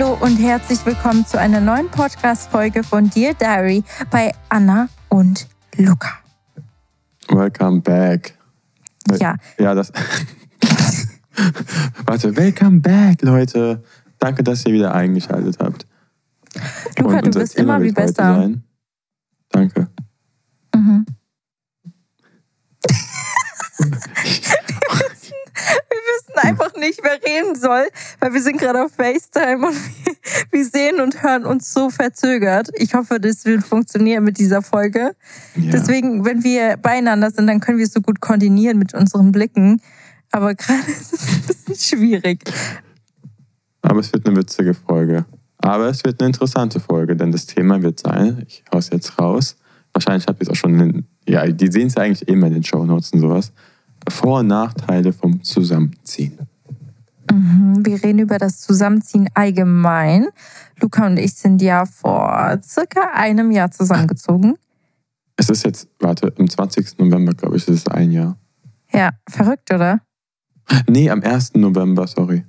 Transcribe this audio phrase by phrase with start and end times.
[0.00, 6.20] Hallo und herzlich willkommen zu einer neuen Podcast-Folge von Dear Diary bei Anna und Luca.
[7.28, 8.38] Welcome back.
[9.18, 9.34] Ja.
[9.58, 9.90] Ja, das.
[12.06, 13.82] Warte, welcome back, Leute.
[14.20, 15.84] Danke, dass ihr wieder eingeschaltet habt.
[17.00, 18.12] Luca, du wirst Thema immer wie besser.
[18.36, 18.62] sein-
[19.50, 19.88] Danke.
[20.76, 21.06] Mhm.
[26.38, 27.86] Wissen einfach nicht, wer reden soll,
[28.20, 29.76] weil wir sind gerade auf FaceTime und
[30.50, 32.68] wir, sehen und hören uns so verzögert.
[32.74, 35.12] Ich hoffe, das wird funktionieren mit dieser Folge.
[35.56, 35.70] Ja.
[35.70, 39.80] Deswegen, wenn wir beieinander sind, dann können wir es so gut koordinieren mit unseren Blicken.
[40.30, 42.44] Aber gerade ist es ein bisschen schwierig.
[43.82, 45.24] Aber es wird eine witzige Folge.
[45.58, 49.56] Aber es wird eine interessante Folge, denn das Thema wird sein, ich hau's jetzt raus,
[49.92, 52.54] wahrscheinlich habt ihr es auch schon in, ja, die sehen es ja eigentlich immer in
[52.54, 53.52] den Shownotes und sowas.
[54.10, 56.38] Vor- und Nachteile vom Zusammenziehen.
[57.30, 60.28] Mhm, Wir reden über das Zusammenziehen allgemein.
[60.80, 64.56] Luca und ich sind ja vor circa einem Jahr zusammengezogen.
[65.36, 66.98] Es ist jetzt, warte, am 20.
[66.98, 68.36] November, glaube ich, ist es ein Jahr.
[68.92, 70.00] Ja, verrückt, oder?
[70.88, 71.54] Nee, am 1.
[71.54, 72.44] November, sorry.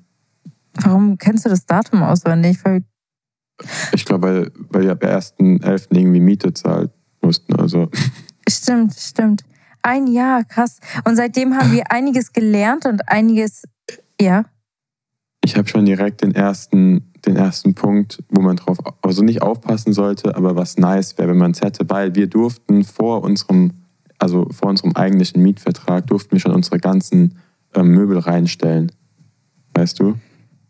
[0.73, 2.63] Warum kennst du das Datum auswendig?
[2.63, 2.83] Weil,
[3.93, 5.87] Ich glaube, weil, weil wir ab 1.11.
[5.91, 6.89] irgendwie Miete zahlen
[7.21, 7.55] mussten.
[7.55, 7.89] Also,
[8.49, 9.43] stimmt, stimmt.
[9.81, 10.79] Ein Jahr, krass.
[11.05, 13.63] Und seitdem haben wir einiges gelernt und einiges,
[14.19, 14.45] ja.
[15.43, 19.93] ich habe schon direkt den ersten, den ersten Punkt, wo man drauf, also nicht aufpassen
[19.93, 23.71] sollte, aber was nice wäre, wenn man es hätte, weil wir durften vor unserem,
[24.17, 27.37] also vor unserem eigentlichen Mietvertrag, durften wir schon unsere ganzen
[27.73, 28.91] ähm, Möbel reinstellen.
[29.73, 30.15] Weißt du?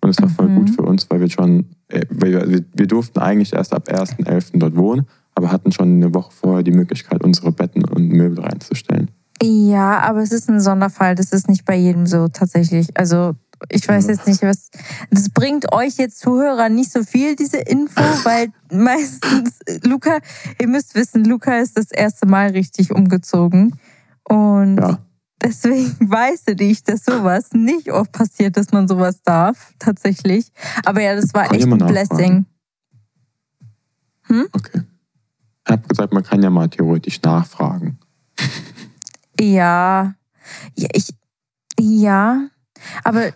[0.01, 0.55] Und es war voll Mhm.
[0.55, 4.59] gut für uns, weil wir schon, äh, wir, wir durften eigentlich erst ab 1.11.
[4.59, 5.07] dort wohnen,
[5.39, 9.09] aber hatten schon eine Woche vorher die Möglichkeit, unsere Betten und Möbel reinzustellen.
[9.41, 11.15] Ja, aber es ist ein Sonderfall.
[11.15, 12.97] Das ist nicht bei jedem so tatsächlich.
[12.97, 13.35] Also
[13.69, 14.69] ich weiß jetzt nicht, was.
[15.11, 20.19] Das bringt euch jetzt Zuhörer nicht so viel, diese Info, weil meistens, Luca,
[20.59, 23.79] ihr müsst wissen, Luca ist das erste Mal richtig umgezogen.
[24.23, 24.99] Und Ja.
[25.41, 30.51] deswegen weiß ich, dass sowas nicht oft passiert, dass man sowas darf, tatsächlich.
[30.83, 32.45] Aber ja, das war Kann echt ein Blessing.
[34.53, 34.81] Okay.
[35.69, 37.99] Ich habe gesagt, man kann ja mal theoretisch nachfragen.
[39.39, 40.15] Ja,
[40.75, 41.09] ja, ich,
[41.79, 42.47] ja,
[43.03, 43.29] aber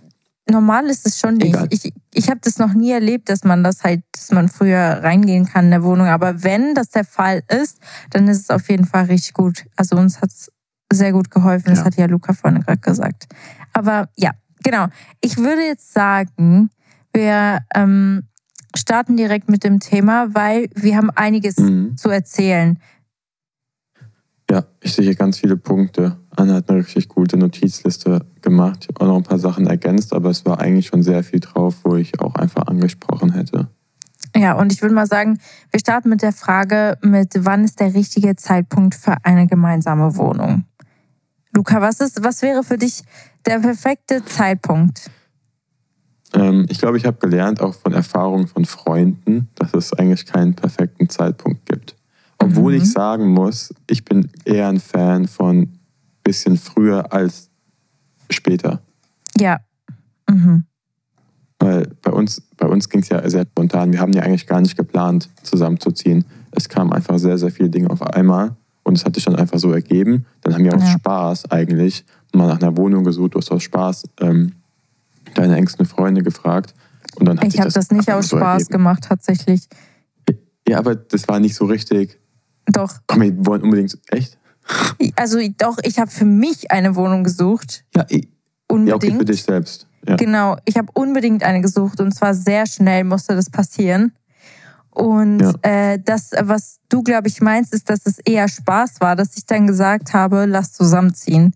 [0.50, 1.50] normal ist es schon nicht.
[1.54, 1.68] Egal.
[1.70, 5.46] Ich, ich habe das noch nie erlebt, dass man das halt, dass man früher reingehen
[5.46, 6.08] kann in der Wohnung.
[6.08, 7.78] Aber wenn das der Fall ist,
[8.10, 9.66] dann ist es auf jeden Fall richtig gut.
[9.76, 10.52] Also uns hat es
[10.92, 11.70] sehr gut geholfen.
[11.70, 11.86] Das Ja.
[11.86, 13.28] hat ja Luca vorhin gerade gesagt.
[13.74, 14.32] Aber ja,
[14.64, 14.88] genau.
[15.22, 16.72] Ich würde jetzt sagen,
[17.14, 18.28] wir ähm,
[18.76, 21.98] starten direkt mit dem Thema, weil wir haben einiges Mhm.
[21.98, 22.80] zu erzählen.
[24.50, 26.18] Ja, ich sehe hier ganz viele Punkte.
[26.36, 28.88] Anna hat eine richtig gute Notizliste gemacht.
[29.00, 31.96] Auch noch ein paar Sachen ergänzt, aber es war eigentlich schon sehr viel drauf, wo
[31.96, 33.70] ich auch einfach angesprochen hätte.
[34.36, 35.40] Ja, und ich würde mal sagen,
[35.72, 40.66] wir starten mit der Frage, mit wann ist der richtige Zeitpunkt für eine gemeinsame Wohnung?
[41.56, 43.04] Luca, was ist, was wäre für dich
[43.46, 45.12] der perfekte Zeitpunkt?
[46.34, 50.56] Ähm, ich glaube, ich habe gelernt, auch von Erfahrungen von Freunden, dass es eigentlich keinen
[50.56, 51.96] perfekten Zeitpunkt gibt.
[52.40, 52.78] Obwohl Mhm.
[52.82, 55.70] ich sagen muss, ich bin eher ein Fan von
[56.24, 57.50] bisschen früher als
[58.30, 58.82] später.
[59.38, 59.60] Ja.
[60.30, 60.64] Mhm.
[61.60, 63.92] Weil bei uns, bei uns ging es ja sehr spontan.
[63.94, 66.26] Wir haben ja eigentlich gar nicht geplant, zusammenzuziehen.
[66.52, 69.60] Es kamen einfach sehr, sehr viele Dinge auf einmal und es hat sich dann einfach
[69.60, 70.26] so ergeben.
[70.42, 70.90] Dann haben wir aus Ja.
[70.92, 74.54] Spaß eigentlich mal nach einer Wohnung gesucht, du hast aus Spaß ähm,
[75.36, 76.74] deine engsten Freunde gefragt.
[77.16, 78.72] Und dann hat Ich sich habe das nicht einfach aus so Spaß ergeben.
[78.78, 79.68] gemacht, tatsächlich.
[80.68, 82.20] Ja, aber das war nicht so richtig.
[82.66, 83.00] Doch.
[83.08, 83.98] Komm, wir wollen unbedingt.
[84.10, 84.38] Echt?
[85.18, 87.84] Also doch, ich habe für mich eine Wohnung gesucht.
[87.96, 88.28] Ja, i- ja
[88.70, 89.04] Unbedingt.
[89.04, 89.88] okay, für dich selbst.
[90.08, 90.16] Ja.
[90.16, 94.14] Genau, ich habe unbedingt eine gesucht und zwar sehr schnell musste das passieren.
[94.90, 95.54] Und Ja.
[95.64, 99.46] äh, das, was du, glaube ich, meinst, ist, dass es eher Spaß war, dass ich
[99.46, 101.54] dann gesagt habe, lass zusammenziehen.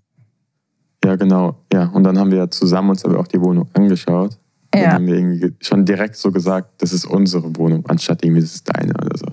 [1.07, 1.55] Ja, genau.
[1.71, 4.37] Ja, und dann haben wir zusammen uns aber auch die Wohnung angeschaut.
[4.73, 4.87] Und Ja.
[4.87, 8.55] dann haben wir irgendwie schon direkt so gesagt, das ist unsere Wohnung, anstatt irgendwie, das
[8.55, 9.25] ist deine oder so.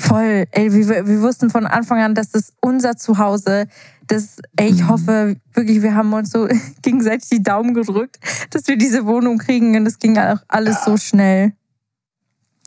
[0.00, 0.44] Voll.
[0.52, 3.66] Ey, wir, wir wussten von Anfang an, dass das unser Zuhause.
[4.06, 4.88] Das, ey, ich Mhm.
[4.88, 6.46] hoffe wirklich, wir haben uns so
[6.82, 8.18] gegenseitig die Daumen gedrückt,
[8.50, 9.76] dass wir diese Wohnung kriegen.
[9.76, 11.52] Und es ging auch alles so schnell.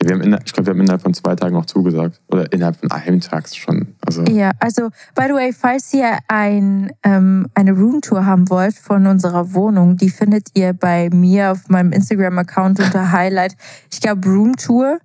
[0.03, 2.19] Wir haben inner- ich glaube, wir haben innerhalb von zwei Tagen auch zugesagt.
[2.27, 3.95] Oder innerhalb von einem Tag schon.
[4.05, 9.05] Also, Ja, also, by the way, falls ihr ein, ähm, eine Roomtour haben wollt von
[9.05, 13.55] unserer Wohnung, die findet ihr bei mir auf meinem Instagram-Account unter Highlight.
[13.91, 14.99] Ich glaube, Roomtour.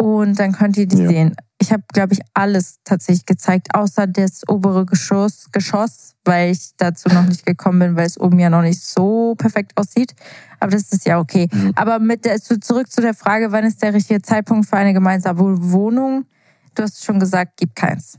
[0.00, 1.08] Und dann könnt ihr die Ja.
[1.08, 1.36] sehen.
[1.60, 7.08] Ich habe, glaube ich, alles tatsächlich gezeigt, außer das obere Geschoss, Geschoss, weil ich dazu
[7.08, 10.14] noch nicht gekommen bin, weil es oben ja noch nicht so perfekt aussieht.
[10.60, 11.48] Aber das ist ja okay.
[11.52, 11.72] Mhm.
[11.74, 15.40] Aber mit der, zurück zu der Frage, wann ist der richtige Zeitpunkt für eine gemeinsame
[15.72, 16.26] Wohnung?
[16.76, 18.18] Du hast schon gesagt, gibt keins.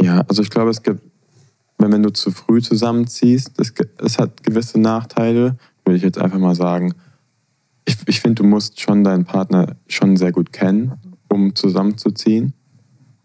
[0.00, 1.02] Ja, also ich glaube, es gibt,
[1.78, 3.72] wenn du zu früh zusammenziehst, es,
[4.04, 6.92] es hat gewisse Nachteile, würde ich jetzt einfach mal sagen.
[7.84, 10.92] Ich, ich finde, du musst schon deinen Partner schon sehr gut kennen
[11.28, 12.52] um zusammenzuziehen.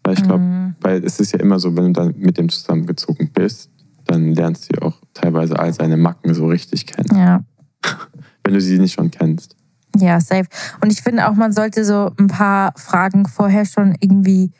[0.04, 0.74] Weil ich glaube, mhm.
[0.80, 3.70] weil es ist ja immer so, wenn du dann mit dem zusammengezogen bist,
[4.06, 7.16] dann lernst du ja auch teilweise all seine Macken so richtig kennen.
[7.16, 7.44] Ja.
[8.44, 9.56] wenn du sie nicht schon kennst.
[9.96, 10.46] Ja, safe.
[10.80, 14.50] Und ich finde auch, man sollte so ein paar Fragen vorher schon irgendwie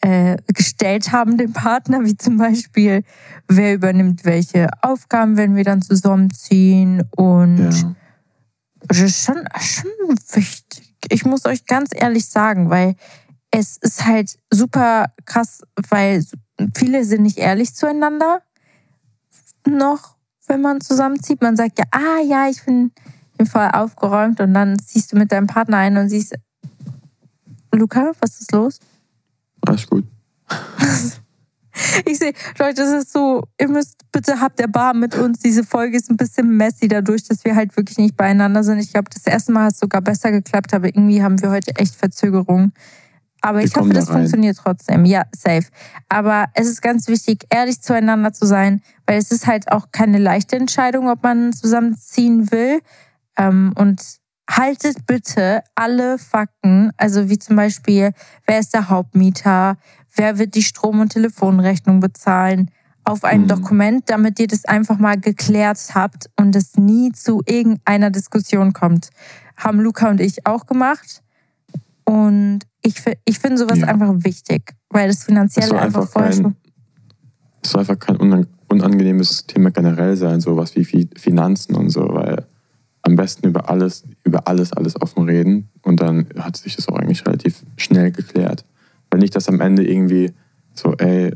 [0.00, 3.04] äh, gestellt haben, dem Partner, wie zum Beispiel,
[3.48, 7.04] wer übernimmt welche Aufgaben, wenn wir dann zusammenziehen.
[7.12, 7.94] Und ja.
[8.88, 9.90] das ist schon, schon
[10.32, 12.96] wichtig ich muss euch ganz ehrlich sagen, weil
[13.50, 16.24] es ist halt super krass, weil
[16.74, 18.42] viele sind nicht ehrlich zueinander
[19.66, 20.16] noch,
[20.46, 21.40] wenn man zusammenzieht.
[21.40, 22.92] Man sagt ja, ah ja, ich bin,
[23.36, 26.34] bin voll aufgeräumt und dann ziehst du mit deinem Partner ein und siehst,
[27.72, 28.78] Luca, was ist los?
[29.66, 30.04] Alles gut.
[32.06, 35.40] Ich sehe, Leute, das ist so, ihr müsst bitte habt Erbarmen mit uns.
[35.40, 38.78] Diese Folge ist ein bisschen messy dadurch, dass wir halt wirklich nicht beieinander sind.
[38.78, 41.74] Ich glaube, das erste Mal hat es sogar besser geklappt, aber irgendwie haben wir heute
[41.76, 42.72] echt Verzögerungen.
[43.40, 44.18] Aber wir ich hoffe, das rein.
[44.18, 45.04] funktioniert trotzdem.
[45.04, 45.66] Ja, safe.
[46.08, 50.18] Aber es ist ganz wichtig, ehrlich zueinander zu sein, weil es ist halt auch keine
[50.18, 52.80] leichte Entscheidung, ob man zusammenziehen will.
[53.36, 54.00] Ähm, und
[54.50, 58.12] haltet bitte alle Fakten, also wie zum Beispiel,
[58.46, 59.76] wer ist der Hauptmieter,
[60.14, 62.70] wer wird die Strom- und Telefonrechnung bezahlen,
[63.04, 63.48] auf ein mhm.
[63.48, 69.10] Dokument, damit ihr das einfach mal geklärt habt und es nie zu irgendeiner Diskussion kommt.
[69.56, 71.22] Haben Luca und ich auch gemacht.
[72.04, 73.88] Und ich, ich finde sowas ja.
[73.88, 76.56] einfach wichtig, weil das finanziell einfach, einfach vorher schon.
[77.62, 82.46] Es soll einfach kein unangenehmes Thema generell sein, sowas wie Finanzen und so, weil
[83.02, 86.96] am besten über alles, über alles, alles offen reden und dann hat sich das auch
[86.96, 88.64] eigentlich relativ schnell geklärt.
[89.14, 90.32] Weil nicht, dass am Ende irgendwie
[90.72, 91.32] so, ey,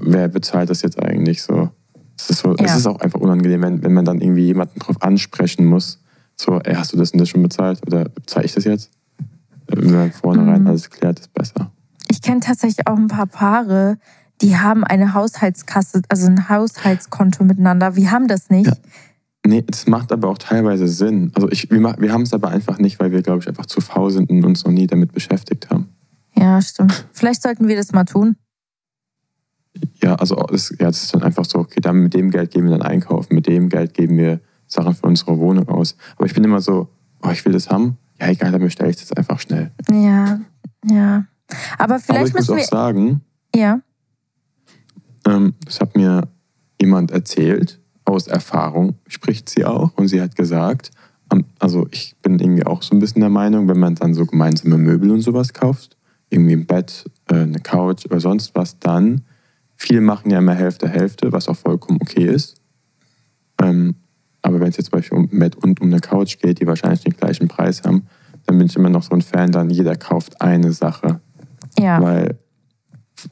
[0.00, 1.68] wer bezahlt das jetzt eigentlich so?
[2.16, 2.64] Es ist, so, ja.
[2.64, 6.02] es ist auch einfach unangenehm, wenn, wenn man dann irgendwie jemanden drauf ansprechen muss.
[6.36, 7.86] So, ey, hast du das und das schon bezahlt?
[7.86, 8.92] Oder bezahle ich das jetzt?
[9.66, 10.68] Wenn man vornherein mhm.
[10.68, 11.70] alles klärt, ist besser.
[12.08, 13.98] Ich kenne tatsächlich auch ein paar Paare,
[14.40, 17.94] die haben eine Haushaltskasse, also ein Haushaltskonto miteinander.
[17.94, 18.68] Wir haben das nicht.
[18.68, 18.76] Ja.
[19.46, 21.30] Nee, das macht aber auch teilweise Sinn.
[21.34, 23.82] Also ich, wir, wir haben es aber einfach nicht, weil wir, glaube ich, einfach zu
[23.82, 25.90] faul sind und uns noch nie damit beschäftigt haben.
[26.36, 27.06] Ja, stimmt.
[27.12, 28.36] Vielleicht sollten wir das mal tun.
[30.02, 32.70] Ja, also das, ja, ist dann einfach so, okay, dann mit dem Geld gehen wir
[32.70, 35.96] dann einkaufen, mit dem Geld geben wir Sachen für unsere Wohnung aus.
[36.16, 36.88] Aber ich bin immer so,
[37.22, 37.96] oh, ich will das haben.
[38.20, 39.70] Ja, egal, dann bestelle ich das einfach schnell.
[39.90, 40.40] Ja,
[40.84, 41.24] ja.
[41.78, 43.22] Aber vielleicht Aber ich muss auch sagen,
[43.54, 43.80] ja.
[45.26, 46.28] Ähm, das hat mir
[46.80, 49.96] jemand erzählt, aus Erfahrung spricht sie auch.
[49.96, 50.90] Und sie hat gesagt,
[51.58, 54.78] also ich bin irgendwie auch so ein bisschen der Meinung, wenn man dann so gemeinsame
[54.78, 55.96] Möbel und sowas kauft,
[56.30, 59.22] irgendwie ein Bett, äh, eine Couch oder sonst was, dann,
[59.76, 62.60] viele machen ja immer Hälfte, Hälfte, was auch vollkommen okay ist.
[63.60, 63.96] Ähm,
[64.42, 66.66] aber wenn es jetzt zum Beispiel um ein Bett und um eine Couch geht, die
[66.66, 68.06] wahrscheinlich den gleichen Preis haben,
[68.46, 71.20] dann bin ich immer noch so ein Fan, dann jeder kauft eine Sache.
[71.78, 72.00] Ja.
[72.00, 72.38] Weil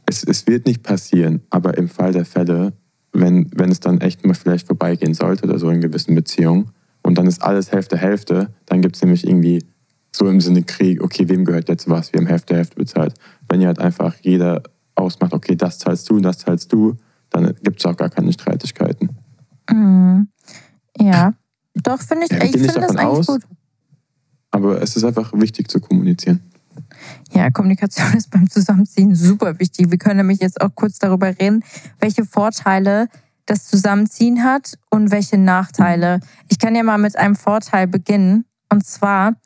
[0.06, 2.72] es, es wird nicht passieren, aber im Fall der Fälle,
[3.12, 6.70] wenn, wenn es dann echt mal vielleicht vorbeigehen sollte oder so in gewissen Beziehungen
[7.02, 9.64] und dann ist alles Hälfte, Hälfte, dann gibt es nämlich irgendwie
[10.18, 12.12] so im Sinne Krieg, okay, wem gehört jetzt was?
[12.12, 13.14] Wir haben Hälfte, Hälfte bezahlt.
[13.48, 14.62] Wenn ihr halt einfach jeder
[14.96, 16.96] ausmacht, okay, das zahlst du und das zahlst du,
[17.30, 19.10] dann gibt es auch gar keine Streitigkeiten.
[19.70, 20.28] Mhm.
[21.00, 21.34] Ja,
[21.74, 23.42] doch, finde ich, ja, ich finde das eigentlich aus, gut.
[24.50, 26.40] Aber es ist einfach wichtig zu kommunizieren.
[27.32, 29.90] Ja, Kommunikation ist beim Zusammenziehen super wichtig.
[29.90, 31.62] Wir können nämlich jetzt auch kurz darüber reden,
[32.00, 33.08] welche Vorteile
[33.46, 36.20] das Zusammenziehen hat und welche Nachteile.
[36.48, 38.44] Ich kann ja mal mit einem Vorteil beginnen.
[38.70, 39.36] Und zwar,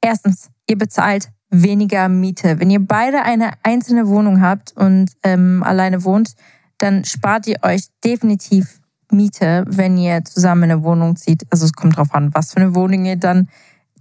[0.00, 2.58] Erstens, ihr bezahlt weniger Miete.
[2.60, 6.34] Wenn ihr beide eine einzelne Wohnung habt und ähm, alleine wohnt,
[6.78, 8.80] dann spart ihr euch definitiv
[9.10, 11.44] Miete, wenn ihr zusammen in eine Wohnung zieht.
[11.50, 13.48] Also es kommt drauf an, was für eine Wohnung ihr dann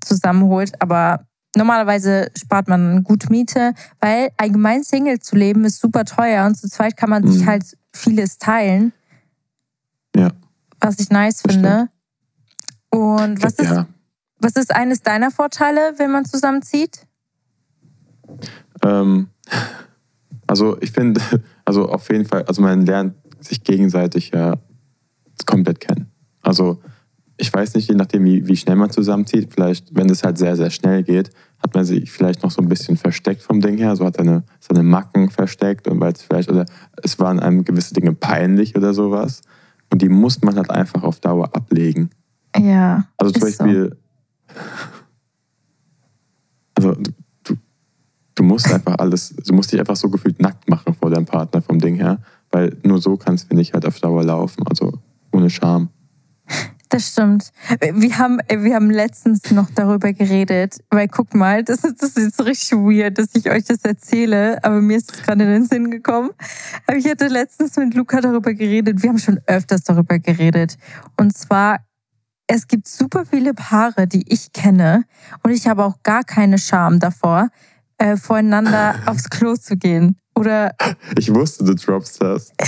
[0.01, 0.79] zusammenholt.
[0.81, 1.25] Aber
[1.55, 6.69] normalerweise spart man gut Miete, weil allgemein Single zu leben ist super teuer und zu
[6.69, 7.31] zweit kann man mhm.
[7.31, 8.93] sich halt vieles teilen.
[10.15, 10.29] Ja.
[10.79, 11.89] Was ich nice finde.
[12.91, 13.85] Und was ist,
[14.39, 17.05] was ist eines deiner Vorteile, wenn man zusammenzieht?
[18.83, 19.27] Ähm,
[20.47, 21.21] also ich finde,
[21.65, 24.55] also auf jeden Fall, also man lernt sich gegenseitig ja
[25.45, 26.11] komplett kennen.
[26.41, 26.81] Also
[27.37, 30.57] ich weiß nicht, je nachdem, wie, wie schnell man zusammenzieht, vielleicht, wenn es halt sehr,
[30.57, 31.29] sehr schnell geht,
[31.63, 34.43] hat man sich vielleicht noch so ein bisschen versteckt vom Ding her, so hat seine,
[34.59, 36.65] seine Macken versteckt und weil es vielleicht, oder
[37.01, 39.41] es waren einem gewisse Dinge peinlich oder sowas.
[39.89, 42.09] Und die muss man halt einfach auf Dauer ablegen.
[42.57, 43.05] Ja.
[43.17, 43.95] Also zum Beispiel, so.
[46.75, 46.95] Also
[47.43, 47.55] du,
[48.35, 51.61] du musst einfach alles, du musst dich einfach so gefühlt nackt machen vor deinem Partner
[51.61, 54.99] vom Ding her, weil nur so kann es, finde ich, halt auf Dauer laufen, also
[55.31, 55.89] ohne Scham.
[56.91, 57.51] Das stimmt.
[57.93, 62.25] Wir haben, wir haben letztens noch darüber geredet, weil guck mal, das ist, das ist
[62.25, 65.65] jetzt richtig weird, dass ich euch das erzähle, aber mir ist es gerade in den
[65.65, 66.31] Sinn gekommen.
[66.87, 69.03] Aber ich hatte letztens mit Luca darüber geredet.
[69.03, 70.77] Wir haben schon öfters darüber geredet.
[71.15, 71.77] Und zwar,
[72.49, 75.05] es gibt super viele Paare, die ich kenne
[75.43, 77.49] und ich habe auch gar keine Scham davor,
[77.99, 80.17] äh, voreinander aufs Klo zu gehen.
[80.35, 80.73] Oder.
[81.17, 82.51] Ich wusste, du droppst das.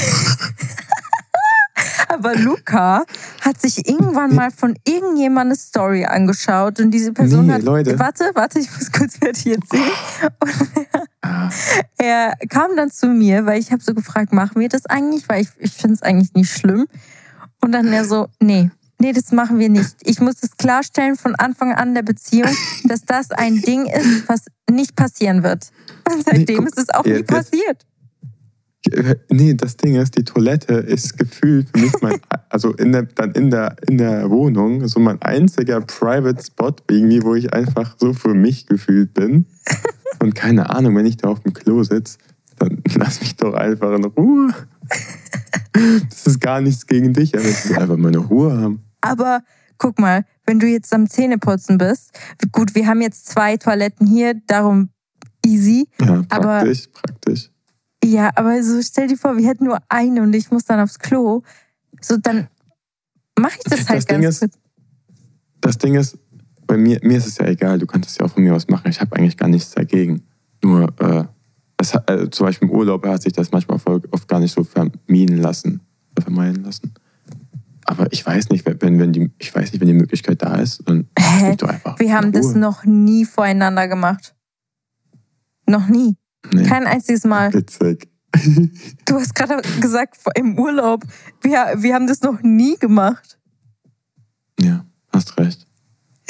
[2.10, 3.06] Aber Luca
[3.40, 7.64] hat sich irgendwann mal von irgendjemandem eine Story angeschaut und diese Person nee, hat.
[7.64, 7.98] Leute.
[7.98, 9.92] Warte, warte, ich muss kurz fertig erzählen.
[10.40, 10.54] Und
[11.98, 15.28] er, er kam dann zu mir, weil ich habe so gefragt, machen wir das eigentlich?
[15.28, 16.88] Weil ich, ich finde es eigentlich nicht schlimm.
[17.62, 18.70] Und dann er so, nee,
[19.02, 19.96] nee, das machen wir nicht.
[20.04, 22.56] Ich muss es klarstellen von Anfang an der Beziehung,
[22.86, 25.72] dass das ein Ding ist, was nicht passieren wird.
[26.12, 27.86] Und seitdem nee, ist es auch nie passiert.
[29.30, 33.32] Nee, das Ding ist, die Toilette ist gefühlt für mich mein, also in der, dann
[33.34, 38.14] in der, in der Wohnung so mein einziger Private Spot irgendwie, wo ich einfach so
[38.14, 39.46] für mich gefühlt bin.
[40.20, 42.18] Und keine Ahnung, wenn ich da auf dem Klo sitze,
[42.58, 44.54] dann lass mich doch einfach in Ruhe.
[46.10, 48.84] Das ist gar nichts gegen dich, aber ich will einfach meine Ruhe haben.
[49.02, 49.44] Aber
[49.78, 52.18] guck mal, wenn du jetzt am Zähneputzen bist,
[52.52, 54.90] gut, wir haben jetzt zwei Toiletten hier, darum
[55.46, 55.88] easy.
[56.00, 57.50] Ja, praktisch, aber praktisch.
[58.04, 61.00] Ja, aber so stell dir vor, wir hätten nur eine und ich muss dann aufs
[61.00, 61.42] Klo.
[62.00, 62.48] So, dann
[63.40, 64.60] mache ich das halt das ganz Ding ist.
[65.62, 66.18] Das Ding ist,
[66.66, 68.68] bei mir, mir ist es ja egal, du kannst es ja auch von mir aus
[68.68, 68.90] machen.
[68.90, 70.24] Ich habe eigentlich gar nichts dagegen.
[70.64, 71.26] Nur, äh,
[71.78, 74.64] das, äh, zum Beispiel im Urlaub hat sich das manchmal voll, oft gar nicht so
[74.64, 75.82] vermieden lassen,
[76.20, 76.94] vermeiden lassen.
[77.92, 80.82] Aber ich weiß nicht, wenn, wenn die, ich weiß nicht, wenn die Möglichkeit da ist,
[80.86, 81.58] dann Hä?
[81.58, 82.00] doch einfach.
[82.00, 84.34] Wir haben das noch nie voreinander gemacht.
[85.68, 86.16] Noch nie.
[86.54, 86.64] Nee.
[86.64, 87.54] Kein einziges Mal.
[87.54, 88.08] Witzig.
[89.04, 91.04] Du hast gerade gesagt, im Urlaub,
[91.42, 93.38] wir, wir haben das noch nie gemacht.
[94.58, 95.68] Ja, hast recht.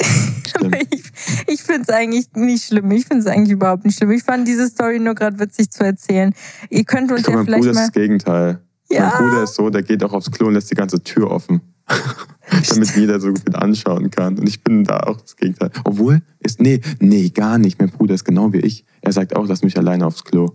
[0.90, 1.12] ich
[1.46, 2.90] ich finde es eigentlich nicht schlimm.
[2.90, 4.10] Ich finde es eigentlich überhaupt nicht schlimm.
[4.10, 6.34] Ich fand diese Story nur gerade witzig zu erzählen.
[6.70, 7.80] Ihr könnt uns glaub, ja vielleicht Bruder mal...
[7.82, 8.60] ist das Gegenteil.
[8.92, 9.12] Ja.
[9.18, 11.60] Mein Bruder ist so, der geht auch aufs Klo und lässt die ganze Tür offen.
[12.68, 14.38] damit jeder so gut anschauen kann.
[14.38, 15.70] Und ich bin da auch das Gegenteil.
[15.84, 17.78] Obwohl, ist, nee, nee, gar nicht.
[17.80, 18.84] Mein Bruder ist genau wie ich.
[19.00, 20.52] Er sagt auch, lass mich alleine aufs Klo.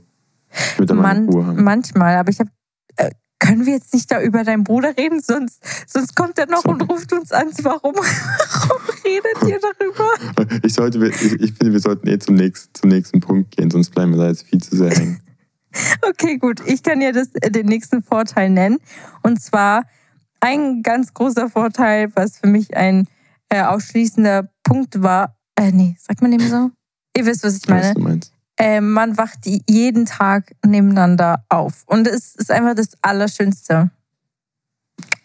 [0.52, 1.64] Ich würde Man, Ruhe haben.
[1.64, 2.50] Manchmal, aber ich habe
[2.96, 6.64] äh, können wir jetzt nicht da über deinen Bruder reden, sonst, sonst kommt er noch
[6.64, 6.82] Sorry.
[6.82, 7.50] und ruft uns an.
[7.62, 10.58] Warum, warum redet ihr darüber?
[10.64, 13.92] Ich, sollte, ich, ich finde, wir sollten eh zum nächsten, zum nächsten Punkt gehen, sonst
[13.92, 15.22] bleiben wir da jetzt viel zu sehr hängen.
[16.02, 16.62] Okay, gut.
[16.66, 18.78] Ich kann ja das, den nächsten Vorteil nennen.
[19.24, 19.84] Und zwar
[20.40, 23.08] ein ganz großer Vorteil, was für mich ein
[23.50, 25.36] äh, ausschließender Punkt war.
[25.56, 26.72] Äh, nee, sagt man dem so?
[27.16, 27.94] Ihr wisst, was ich meine.
[27.96, 31.84] Was äh, man wacht jeden Tag nebeneinander auf.
[31.86, 33.92] Und es ist einfach das Allerschönste.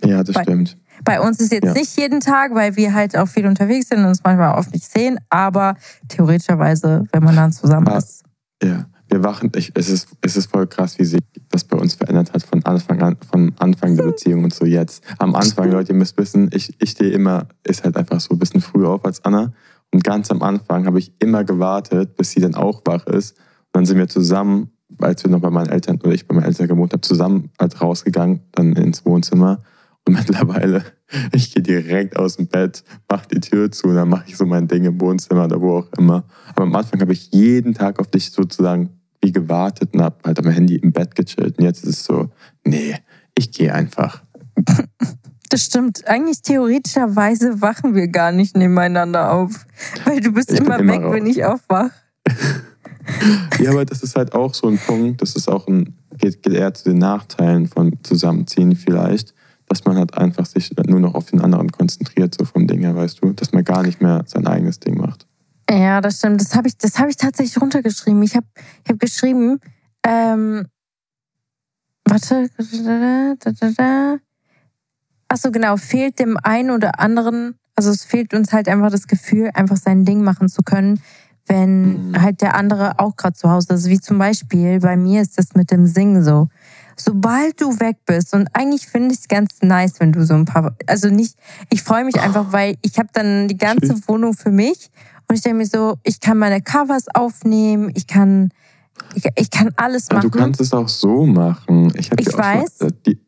[0.04, 0.76] Ja, das bei, stimmt.
[1.04, 1.72] Bei uns ist jetzt ja.
[1.72, 4.90] nicht jeden Tag, weil wir halt auch viel unterwegs sind und uns manchmal oft nicht
[4.90, 5.18] sehen.
[5.30, 5.76] Aber
[6.08, 8.24] theoretischerweise, wenn man dann zusammen ah, ist.
[8.62, 11.94] Ja wir wachen, ich, es, ist, es ist voll krass, wie sich das bei uns
[11.94, 15.04] verändert hat von Anfang an, von Anfang der Beziehung und so jetzt.
[15.18, 18.38] Am Anfang, Leute, ihr müsst wissen, ich, ich stehe immer, ist halt einfach so ein
[18.38, 19.52] bisschen früher auf als Anna.
[19.92, 23.36] Und ganz am Anfang habe ich immer gewartet, bis sie dann auch wach ist.
[23.36, 26.46] Und dann sind wir zusammen, als wir noch bei meinen Eltern oder ich bei meinen
[26.46, 29.58] Eltern gewohnt habe, zusammen halt rausgegangen, dann ins Wohnzimmer.
[30.08, 30.84] Und mittlerweile,
[31.32, 34.46] ich gehe direkt aus dem Bett, mache die Tür zu und dann mache ich so
[34.46, 36.24] mein Ding im Wohnzimmer oder wo auch immer.
[36.54, 40.38] Aber am Anfang habe ich jeden Tag auf dich sozusagen wie gewartet und habe halt
[40.38, 41.58] am Handy im Bett gechillt.
[41.58, 42.30] Und jetzt ist es so,
[42.64, 42.94] nee,
[43.34, 44.22] ich gehe einfach.
[45.52, 46.08] Das stimmt.
[46.08, 49.66] Eigentlich theoretischerweise wachen wir gar nicht nebeneinander auf.
[50.06, 51.14] Weil du bist immer, immer weg, raus.
[51.14, 51.90] wenn ich aufwach.
[53.60, 56.54] ja, aber das ist halt auch so ein Punkt, das ist auch ein, geht, geht
[56.54, 59.34] eher zu den Nachteilen von Zusammenziehen vielleicht,
[59.68, 62.96] dass man halt einfach sich nur noch auf den anderen konzentriert, so vom Ding her,
[62.96, 65.26] weißt du, dass man gar nicht mehr sein eigenes Ding macht.
[65.72, 66.40] Ja, das stimmt.
[66.40, 68.22] Das habe ich, hab ich tatsächlich runtergeschrieben.
[68.22, 68.46] Ich habe
[68.84, 69.58] ich hab geschrieben,
[70.06, 70.66] ähm,
[72.04, 72.50] warte,
[75.28, 79.50] achso, genau, fehlt dem einen oder anderen, also es fehlt uns halt einfach das Gefühl,
[79.54, 81.00] einfach sein Ding machen zu können,
[81.46, 82.20] wenn mhm.
[82.20, 83.88] halt der andere auch gerade zu Hause ist.
[83.88, 86.48] Wie zum Beispiel, bei mir ist das mit dem Singen so.
[86.96, 90.44] Sobald du weg bist, und eigentlich finde ich es ganz nice, wenn du so ein
[90.44, 91.36] paar, also nicht,
[91.70, 94.90] ich freue mich einfach, weil ich habe dann die ganze Wohnung für mich
[95.32, 98.50] Und ich denke mir so, ich kann meine Covers aufnehmen, ich kann,
[99.14, 100.26] ich, ich kann alles machen.
[100.26, 101.90] Aber du kannst es auch so machen.
[101.96, 102.76] Ich, Ich weiß.
[102.78, 103.18] Schon, die,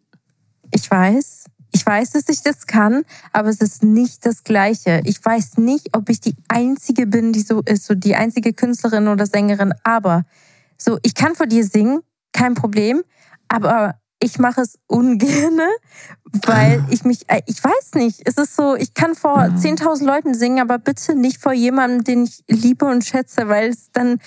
[0.71, 5.01] Ich weiß, ich weiß, dass ich das kann, aber es ist nicht das Gleiche.
[5.05, 9.09] Ich weiß nicht, ob ich die Einzige bin, die so ist, so die einzige Künstlerin
[9.09, 10.27] oder Sängerin, aber
[10.77, 12.01] so, ich kann vor dir singen,
[12.35, 13.03] kein Problem,
[13.49, 13.95] aber
[14.25, 15.69] ich mache es ungerne,
[16.47, 19.57] weil ich mich, äh, ich weiß nicht, es ist so, ich kann vor Mhm.
[19.57, 23.91] 10.000 Leuten singen, aber bitte nicht vor jemandem, den ich liebe und schätze, weil es
[23.93, 24.19] dann,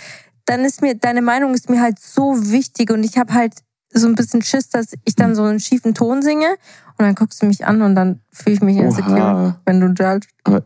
[0.45, 3.53] dann ist mir, deine Meinung ist mir halt so wichtig und ich habe halt
[3.91, 6.47] so ein bisschen Schiss, dass ich dann so einen schiefen Ton singe
[6.97, 9.59] und dann guckst du mich an und dann fühle ich mich insecure, Oha.
[9.65, 10.29] wenn du judgst.
[10.43, 10.61] aber,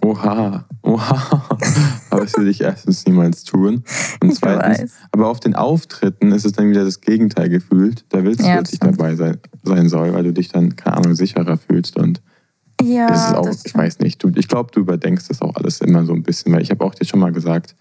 [0.00, 1.46] oha, oha.
[2.10, 3.82] aber das will ich erstens niemals tun.
[4.22, 8.04] Und zweitens, aber auf den Auftritten ist es dann wieder das Gegenteil gefühlt.
[8.08, 10.76] Da willst du, Ja, dass das ich dabei sein, sein soll, weil du dich dann,
[10.76, 11.96] keine Ahnung, sicherer fühlst.
[11.96, 12.20] Und
[12.82, 15.54] Ja, es ist auch, das ich weiß nicht, du, ich glaube, du überdenkst das auch
[15.56, 17.74] alles immer so ein bisschen, weil ich habe auch dir schon mal gesagt,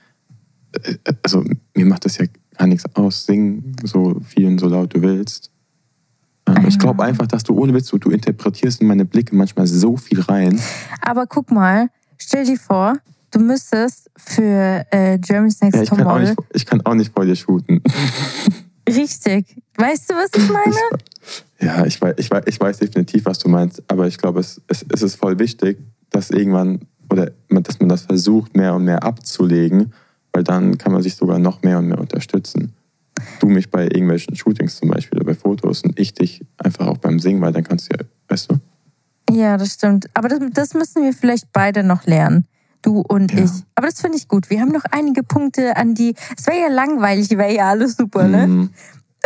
[0.83, 1.43] äh, also
[1.75, 2.25] mir macht das ja
[2.57, 5.51] gar nichts aus, sing so viel und so laut du willst.
[6.47, 9.67] Ähm, Ich glaube einfach, dass du ohne Witz, du, du interpretierst in meine Blicke manchmal
[9.67, 10.59] so viel rein.
[11.01, 12.97] Aber guck mal, stell dir vor,
[13.31, 16.93] du müsstest für äh, Germany's Next Ja, ich, kann auch Topmodel nicht, ich kann auch
[16.93, 17.81] nicht vor dir shooten.
[18.89, 19.61] richtig.
[19.77, 20.75] Weißt du, was ich meine?
[21.59, 24.61] Ja, ich weiß, ich, weiß, ich weiß definitiv, was du meinst, aber ich glaube, es,
[24.67, 29.03] es, es ist voll wichtig, dass irgendwann oder dass man das versucht, mehr und mehr
[29.03, 29.93] abzulegen,
[30.33, 32.73] weil dann kann man sich sogar noch mehr und mehr unterstützen.
[33.39, 36.97] Du mich bei irgendwelchen Shootings zum Beispiel oder bei Fotos und ich dich einfach auch
[36.97, 38.59] beim Singen, weil dann kannst du ja, weißt du?
[39.29, 40.07] Ja, das stimmt.
[40.13, 42.47] Aber das, das müssen wir vielleicht beide noch lernen.
[42.81, 43.43] Du und Ja.
[43.43, 43.51] ich.
[43.75, 44.49] Aber das finde ich gut.
[44.49, 46.15] Wir haben noch einige Punkte, an die.
[46.37, 48.47] Es wäre ja langweilig, wäre ja alles super, ne?
[48.47, 48.69] Mhm.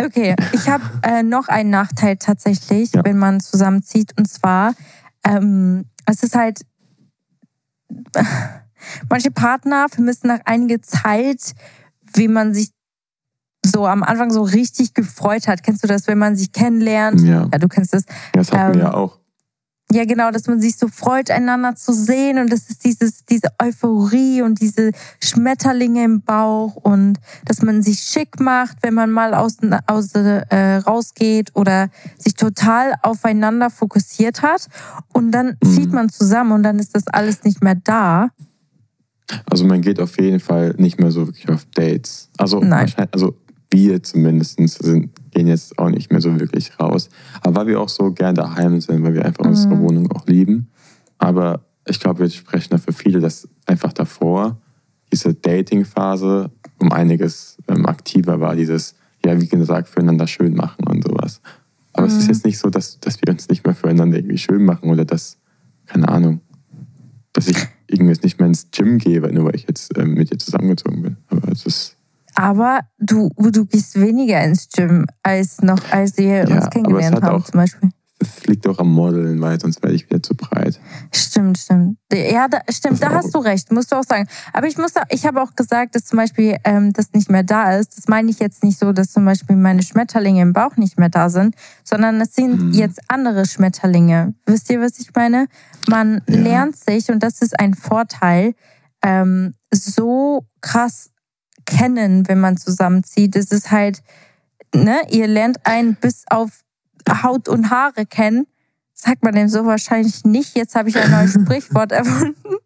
[0.02, 3.04] Okay, ich habe äh, noch einen Nachteil tatsächlich, Ja.
[3.04, 4.14] wenn man zusammenzieht.
[4.18, 4.74] Und zwar,
[5.24, 6.62] ähm, es ist halt,
[9.10, 11.54] manche Partner vermissen nach einiger Zeit,
[12.14, 12.70] wie man sich
[13.64, 15.62] so am Anfang so richtig gefreut hat.
[15.62, 17.20] Kennst du das, wenn man sich kennenlernt?
[17.20, 17.48] Ja.
[17.52, 18.04] Ja, du kennst das.
[18.08, 19.18] ja, das hatten wir Ähm, ja auch.
[19.92, 23.48] Ja, genau, dass man sich so freut, einander zu sehen und das ist dieses, diese
[23.62, 29.34] Euphorie und diese Schmetterlinge im Bauch und dass man sich schick macht, wenn man mal
[29.34, 34.66] aus, aus, äh, rausgeht oder sich total aufeinander fokussiert hat
[35.12, 35.68] und dann Mhm.
[35.74, 38.28] zieht man zusammen und dann ist das alles nicht mehr da.
[39.50, 42.28] Also man geht auf jeden Fall nicht mehr so wirklich auf Dates.
[42.38, 42.92] Also Nein.
[43.12, 43.34] also
[43.72, 47.08] wir zumindest sind, gehen jetzt auch nicht mehr so wirklich raus.
[47.42, 49.80] Aber weil wir auch so gern daheim sind, weil wir einfach unsere Mhm.
[49.80, 50.68] Wohnung auch lieben.
[51.18, 54.58] Aber ich glaube, wir sprechen da für viele, dass einfach davor
[55.12, 58.54] diese Dating-Phase um einiges ähm, aktiver war.
[58.56, 61.40] Dieses, ja, wie gesagt, füreinander schön machen und sowas.
[61.92, 62.28] Aber es ist Mhm.
[62.34, 65.38] jetzt nicht so, dass, dass wir uns nicht mehr füreinander irgendwie schön machen oder dass,
[65.86, 66.40] keine Ahnung,
[67.32, 67.56] dass ich
[67.86, 71.02] irgendwie jetzt nicht mehr ins Gym gehe, nur weil ich jetzt ähm, mit dir zusammengezogen
[71.02, 71.16] bin.
[71.28, 71.96] Aber es ist,
[72.34, 77.40] Aber du, du gehst weniger ins Gym als noch, als wir Ja, uns kennengelernt haben
[77.40, 77.90] auch- zum Beispiel.
[78.18, 80.78] es liegt auch am Modeln, weil sonst werde ich wieder zu breit.
[81.12, 81.98] Stimmt, stimmt.
[82.12, 84.28] Ja, da, stimmt, Das da hast du recht, musst du auch sagen.
[84.52, 87.76] Aber ich muss, ich habe auch gesagt, dass zum Beispiel ähm, das nicht mehr da
[87.76, 87.96] ist.
[87.98, 91.08] Das meine ich jetzt nicht so, dass zum Beispiel meine Schmetterlinge im Bauch nicht mehr
[91.08, 92.72] da sind, sondern es sind Mhm.
[92.72, 94.34] jetzt andere Schmetterlinge.
[94.46, 95.46] Wisst ihr, was ich meine?
[95.88, 96.36] Man Ja.
[96.36, 98.54] lernt sich, und das ist ein Vorteil,
[99.02, 101.10] ähm, so krass
[101.66, 103.36] kennen, wenn man zusammenzieht.
[103.36, 104.02] Es ist halt,
[104.74, 106.62] ne, ihr lernt einen bis auf
[107.22, 108.46] Haut und Haare kennen.
[108.94, 110.56] Sagt man dem so wahrscheinlich nicht.
[110.56, 112.56] Jetzt habe ich ein neues Sprichwort erfunden.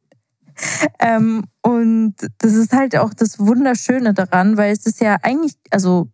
[0.98, 6.09] Ähm, und das ist halt auch das Wunderschöne daran, weil es ist ja eigentlich, also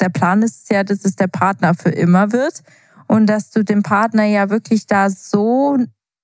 [0.00, 2.62] der Plan ist ja, dass es der Partner für immer wird
[3.06, 5.78] und dass du den Partner ja wirklich da so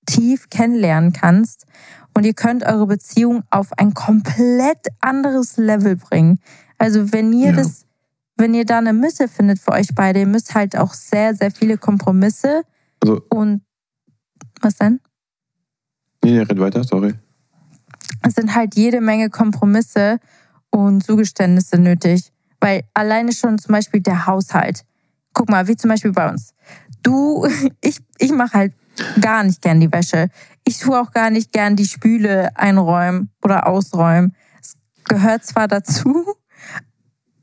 [0.06, 1.66] tief kennenlernen kannst
[2.14, 6.38] und ihr könnt eure Beziehung auf ein komplett anderes Level bringen.
[6.78, 7.56] Also wenn ihr Ja.
[7.56, 7.86] das,
[8.36, 11.50] wenn ihr da eine Mitte findet für euch beide, ihr müsst halt auch sehr, sehr
[11.50, 12.62] viele Kompromisse
[13.02, 13.62] Also, und
[14.60, 15.00] was denn?
[16.24, 17.14] nee, nee, red weiter, sorry.
[18.22, 20.18] es sind halt jede Menge Kompromisse
[20.70, 22.30] und Zugeständnisse nötig.
[22.60, 24.84] Weil alleine schon zum Beispiel der Haushalt.
[25.34, 26.54] Guck mal, wie zum Beispiel bei uns.
[27.02, 27.46] Du,
[27.82, 28.74] ich, ich mache halt
[29.20, 30.28] gar nicht gern die Wäsche.
[30.66, 34.34] Ich tue auch gar nicht gern die Spüle einräumen oder ausräumen.
[34.62, 34.74] Es
[35.04, 36.24] gehört zwar dazu,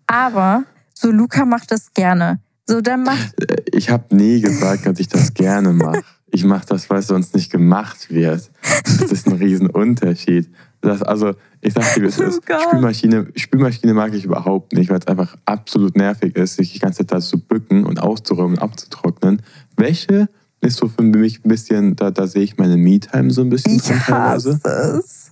[0.07, 2.39] aber so Luca macht das gerne.
[2.67, 6.03] So, dann macht, Äh, Ich habe nie gesagt, dass ich das gerne mache.
[6.33, 8.49] Ich mache das, weil es sonst nicht gemacht wird.
[8.85, 10.49] Das ist ein Riesenunterschied.
[10.79, 12.45] Das, also, ich sag dir, wie es Oh ist.
[12.45, 12.61] Gott.
[12.63, 16.99] Spülmaschine, Spülmaschine mag ich überhaupt nicht, weil es einfach absolut nervig ist, sich die ganze
[16.99, 19.41] Zeit da zu bücken und auszuräumen und abzutrocknen.
[19.75, 20.29] Wäsche
[20.61, 23.75] ist so für mich ein bisschen, da, da sehe ich meine Me-Time so ein bisschen
[23.75, 24.59] ich teilweise.
[24.63, 25.31] hasse es.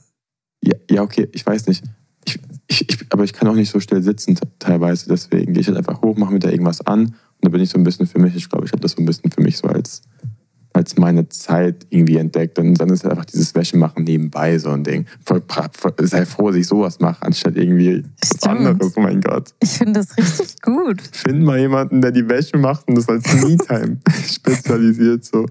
[0.64, 1.84] Ja, ja okay, ich weiß nicht.
[2.26, 5.08] Ich, ich, ich, aber ich kann auch nicht so still sitzen teilweise.
[5.08, 7.70] Deswegen gehe ich halt einfach hoch, mache mir da irgendwas an und dann bin ich
[7.70, 8.36] so ein bisschen für mich.
[8.36, 10.02] Ich glaube, ich habe das so ein bisschen für mich so als,
[10.80, 12.58] als meine Zeit irgendwie entdeckt.
[12.58, 15.06] Und dann ist halt einfach dieses Wäschemachen nebenbei so ein Ding.
[15.26, 18.94] Voll, voll, sei froh, dass ich sowas mache, anstatt irgendwie was anderes.
[18.96, 19.54] Oh mein Gott.
[19.60, 21.02] Ich finde das richtig gut.
[21.02, 25.46] Find mal jemanden, der die Wäsche macht und das als Me-Time spezialisiert so.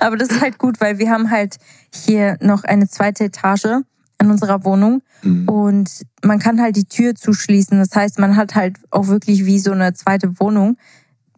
[0.00, 1.56] Aber das ist halt gut, weil wir haben halt
[1.94, 3.82] hier noch eine zweite Etage
[4.20, 5.48] in unserer Wohnung mhm.
[5.48, 5.90] und
[6.22, 7.78] man kann halt die Tür zuschließen.
[7.78, 10.76] Das heißt, man hat halt auch wirklich wie so eine zweite Wohnung,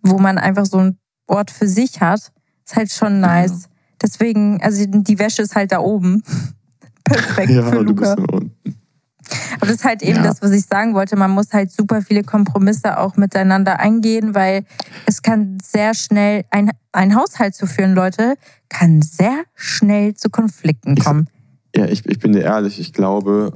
[0.03, 2.33] wo man einfach so ein Ort für sich hat.
[2.75, 3.63] Ist halt schon nice.
[3.63, 3.69] Ja.
[4.03, 6.23] Deswegen, also die Wäsche ist halt da oben.
[7.05, 8.13] Perfekt ja, für Luca.
[8.13, 10.23] Aber das ist halt eben ja.
[10.25, 11.17] das, was ich sagen wollte.
[11.17, 14.65] Man muss halt super viele Kompromisse auch miteinander eingehen, weil
[15.07, 18.35] es kann sehr schnell, ein, ein Haushalt zu führen, Leute,
[18.69, 21.29] kann sehr schnell zu Konflikten kommen.
[21.73, 23.53] Ich, ja, ich, ich bin dir ehrlich, ich glaube,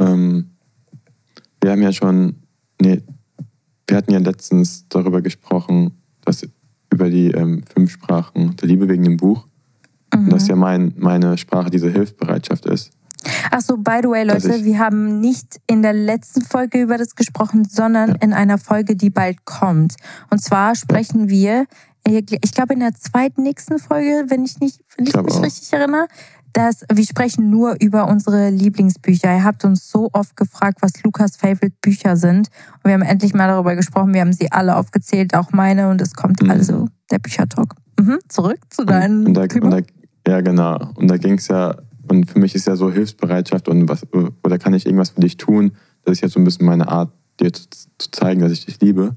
[0.00, 0.50] ähm,
[1.60, 2.36] wir haben ja schon,
[2.80, 3.02] nee,
[3.86, 5.92] wir hatten ja letztens darüber gesprochen,
[6.24, 6.46] dass
[6.94, 9.46] über die ähm, fünf Sprachen der Liebe wegen dem Buch.
[10.14, 10.24] Mhm.
[10.24, 12.92] Und dass ja mein, meine Sprache diese Hilfsbereitschaft ist.
[13.50, 17.14] Ach so, by the way, Leute, wir haben nicht in der letzten Folge über das
[17.14, 18.16] gesprochen, sondern ja.
[18.20, 19.96] in einer Folge, die bald kommt.
[20.30, 21.66] Und zwar sprechen wir,
[22.06, 25.42] ich glaube in der zweiten nächsten Folge, wenn ich, nicht, wenn ich, ich mich auch.
[25.42, 26.06] richtig erinnere,
[26.54, 29.34] dass wir sprechen nur über unsere Lieblingsbücher.
[29.34, 32.48] Ihr habt uns so oft gefragt, was Lukas Favorite Bücher sind.
[32.76, 34.14] Und wir haben endlich mal darüber gesprochen.
[34.14, 35.90] Wir haben sie alle aufgezählt, auch meine.
[35.90, 36.50] Und es kommt mhm.
[36.50, 37.74] also der Büchertalk.
[38.00, 38.18] Mhm.
[38.28, 39.80] Zurück zu deinem und, da, und da,
[40.26, 40.92] Ja, genau.
[40.94, 41.74] Und da ging es ja,
[42.08, 44.06] und für mich ist ja so Hilfsbereitschaft und was,
[44.44, 45.72] oder kann ich irgendwas für dich tun?
[46.04, 47.64] Das ist ja so ein bisschen meine Art, dir zu,
[47.98, 49.16] zu zeigen, dass ich dich liebe.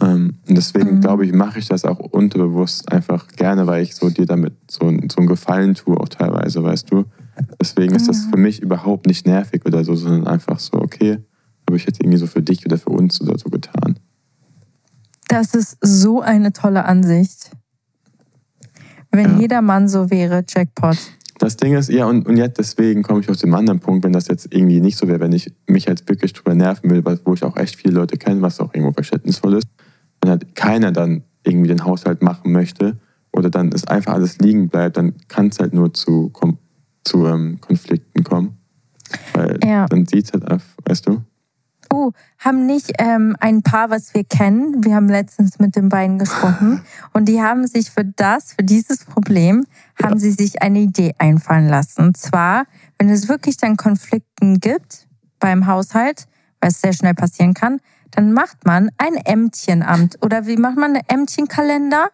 [0.00, 1.00] Ähm, und deswegen mhm.
[1.00, 4.80] glaube ich, mache ich das auch unterbewusst einfach gerne, weil ich so dir damit so,
[4.80, 7.04] so einen Gefallen tue, auch teilweise, weißt du.
[7.60, 11.18] Deswegen ist das für mich überhaupt nicht nervig oder so, sondern einfach so, okay,
[11.66, 13.98] habe ich jetzt irgendwie so für dich oder für uns oder so getan.
[15.28, 17.50] Das ist so eine tolle Ansicht.
[19.12, 19.38] Wenn ja.
[19.40, 20.96] jeder Mann so wäre, Jackpot.
[21.38, 24.12] Das Ding ist, ja, und, und jetzt deswegen komme ich aus dem anderen Punkt, wenn
[24.12, 27.32] das jetzt irgendwie nicht so wäre, wenn ich mich jetzt wirklich drüber nerven will, wo
[27.32, 29.66] ich auch echt viele Leute kenne, was auch irgendwo verständnisvoll ist,
[30.20, 32.98] wenn halt keiner dann irgendwie den Haushalt machen möchte
[33.32, 36.32] oder dann es einfach alles liegen bleibt, dann kann es halt nur zu,
[37.04, 38.58] zu ähm, Konflikten kommen.
[39.32, 39.86] Weil ja.
[39.86, 41.22] dann sieht es halt einfach, weißt du?
[41.92, 46.20] Oh, haben nicht ähm, ein Paar, was wir kennen, wir haben letztens mit den beiden
[46.20, 49.64] gesprochen und die haben sich für das, für dieses Problem,
[50.00, 52.02] haben sie sich eine Idee einfallen lassen.
[52.02, 52.66] Und zwar,
[52.98, 55.08] wenn es wirklich dann Konflikten gibt
[55.40, 56.28] beim Haushalt,
[56.60, 57.80] weil es sehr schnell passieren kann,
[58.10, 60.18] dann macht man ein Ämtchenamt.
[60.24, 62.10] Oder wie macht man einen Ämtchenkalender?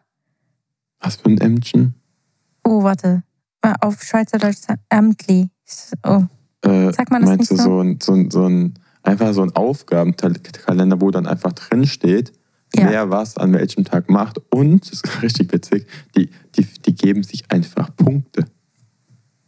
[1.01, 1.95] Was für ein Ämtchen?
[2.65, 3.23] Oh, warte.
[3.81, 4.59] Auf Schweizerdeutsch
[4.91, 5.51] Ämtli.
[6.05, 6.25] Oh.
[6.63, 9.43] Äh, Sag man das meinst nicht du so, ein, so, ein, so ein, einfach so
[9.43, 12.33] ein Aufgabenkalender, wo dann einfach drin steht,
[12.75, 12.91] ja.
[12.91, 14.41] wer was an welchem Tag macht.
[14.53, 18.47] Und, das ist richtig witzig, die, die, die geben sich einfach Punkte.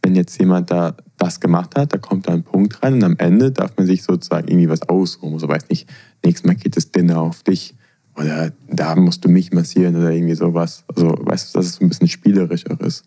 [0.01, 3.17] Wenn jetzt jemand da das gemacht hat, da kommt da ein Punkt rein und am
[3.17, 5.37] Ende darf man sich sozusagen irgendwie was ausruhen.
[5.39, 5.89] So weiß nicht,
[6.23, 7.75] nächstes Mal geht das Dinner auf dich
[8.15, 10.83] oder da musst du mich massieren oder irgendwie sowas.
[10.93, 13.05] Also weißt du, dass es so ein bisschen spielerischer ist.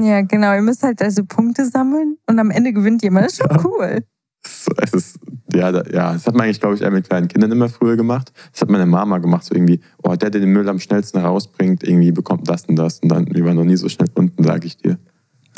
[0.00, 0.54] Ja, genau.
[0.54, 3.26] Ihr müsst halt also Punkte sammeln und am Ende gewinnt jemand.
[3.26, 3.64] Das ist schon ja.
[3.64, 4.04] cool.
[4.76, 5.18] Es ist,
[5.54, 8.32] ja, ja, das hat man eigentlich, glaube ich, mit kleinen Kindern immer früher gemacht.
[8.52, 11.82] Das hat meine Mama gemacht, so irgendwie, oh, der, der den Müll am schnellsten rausbringt,
[11.82, 13.00] irgendwie bekommt das und das.
[13.00, 14.98] Und dann, wir waren noch nie so schnell unten, sage ich dir.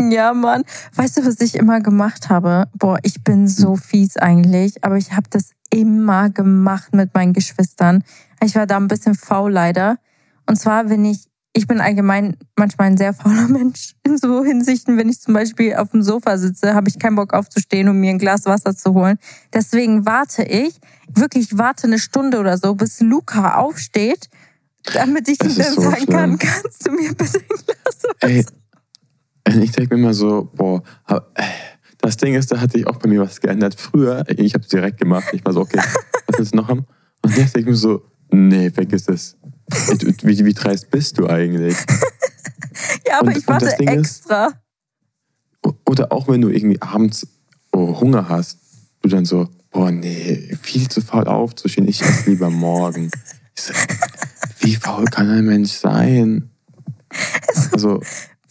[0.01, 0.65] Ja, Mann.
[0.95, 2.69] Weißt du, was ich immer gemacht habe?
[2.75, 8.05] Boah, ich bin so fies eigentlich, aber ich habe das immer gemacht mit meinen Geschwistern.
[8.43, 9.99] Ich war da ein bisschen faul leider.
[10.47, 14.99] Und zwar, wenn ich, ich bin allgemein manchmal ein sehr fauler Mensch in so Hinsichten.
[14.99, 18.11] Wenn ich zum Beispiel auf dem Sofa sitze, habe ich keinen Bock aufzustehen, um mir
[18.11, 19.19] ein Glas Wasser zu holen.
[19.53, 20.79] Deswegen warte ich,
[21.09, 24.29] wirklich warte eine Stunde oder so, bis Luca aufsteht,
[24.93, 26.17] damit ich ihm dann so sagen schlimm.
[26.17, 28.45] kann, kannst du mir bitte ein Glas Wasser Ey
[29.47, 30.83] ich denke mir immer so, boah,
[31.99, 33.79] das Ding ist, da hat sich auch bei mir was geändert.
[33.79, 35.81] Früher, ich habe es direkt gemacht, ich war so, okay,
[36.27, 36.87] was willst du noch haben?
[37.23, 39.37] Und jetzt denke ich mir so, nee, vergiss es.
[40.23, 41.77] Wie, wie dreist bist du eigentlich?
[43.07, 44.47] ja, aber und, ich warte extra.
[44.47, 47.27] Ist, oder auch wenn du irgendwie abends
[47.73, 48.59] oh, Hunger hast,
[49.03, 53.11] du dann so, boah, nee, viel zu faul aufzustehen, ich esse lieber morgen.
[53.55, 53.73] So,
[54.61, 56.51] wie faul kann ein Mensch sein?
[57.73, 58.03] Also,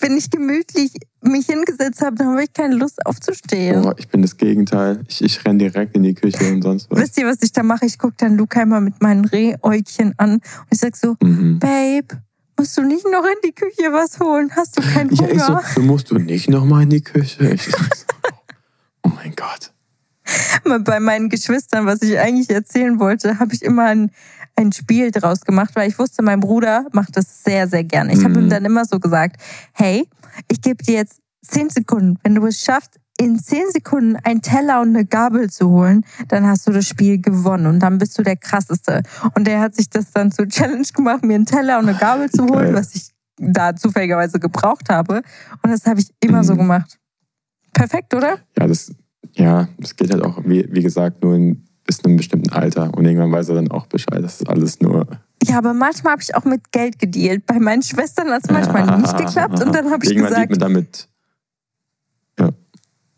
[0.05, 0.91] wenn ich gemütlich
[1.21, 3.83] mich hingesetzt habe, dann habe ich keine Lust aufzustehen.
[3.83, 5.03] Oh, ich bin das Gegenteil.
[5.07, 6.99] Ich, ich renne direkt in die Küche und sonst was.
[6.99, 7.85] Wisst ihr, was ich da mache?
[7.85, 11.57] Ich gucke dann Luca immer mit meinen Rehäugchen an und ich sag so, mhm.
[11.57, 12.21] Babe,
[12.57, 14.51] musst du nicht noch in die Küche was holen?
[14.55, 15.33] Hast du keinen Hunger?
[15.33, 17.53] Ja, ich so, du musst du nicht noch mal in die Küche?
[17.53, 17.77] Ich so,
[19.03, 19.71] oh mein Gott.
[20.83, 24.11] Bei meinen Geschwistern, was ich eigentlich erzählen wollte, habe ich immer ein,
[24.55, 28.13] ein Spiel draus gemacht, weil ich wusste, mein Bruder macht das sehr, sehr gerne.
[28.13, 28.49] Ich habe ihm Mhm.
[28.49, 29.41] dann immer so gesagt,
[29.73, 30.07] hey,
[30.49, 32.17] ich gebe dir jetzt zehn Sekunden.
[32.23, 36.45] Wenn du es schaffst, in zehn Sekunden einen Teller und eine Gabel zu holen, dann
[36.45, 39.03] hast du das Spiel gewonnen und dann bist du der Krasseste.
[39.35, 42.29] Und der hat sich das dann zur Challenge gemacht, mir einen Teller und eine Gabel
[42.29, 42.73] zu holen, Geil.
[42.75, 45.21] was ich da zufälligerweise gebraucht habe.
[45.63, 46.59] Und das habe ich immer so Mhm.
[46.59, 46.97] gemacht.
[47.73, 48.37] Perfekt, oder?
[48.57, 48.91] Ja, das,
[49.33, 52.93] ja, das geht halt auch, wie, wie gesagt, nur in, bis einem bestimmten Alter.
[52.93, 54.23] Und irgendwann weiß er dann auch Bescheid.
[54.23, 55.07] Das ist alles nur.
[55.43, 57.45] Ja, aber manchmal habe ich auch mit Geld gedealt.
[57.45, 59.61] Bei meinen Schwestern hat es manchmal nicht geklappt.
[59.63, 61.07] Und dann habe ich Irgendwann gesagt, liegt man damit.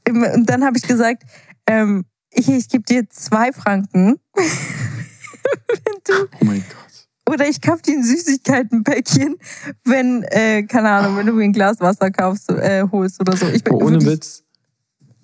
[0.09, 1.23] und dann habe ich gesagt,
[1.67, 4.15] ähm, ich, ich gebe dir zwei Franken.
[4.35, 7.33] wenn du, Oh mein Gott.
[7.33, 9.35] oder ich kaufe dir ein Süßigkeitenpäckchen,
[9.83, 13.47] wenn, äh, keine Ahnung, wenn du mir ein Glas Wasser kaufst, äh, holst oder so.
[13.47, 14.43] Ich bin Oh, ohne Witz.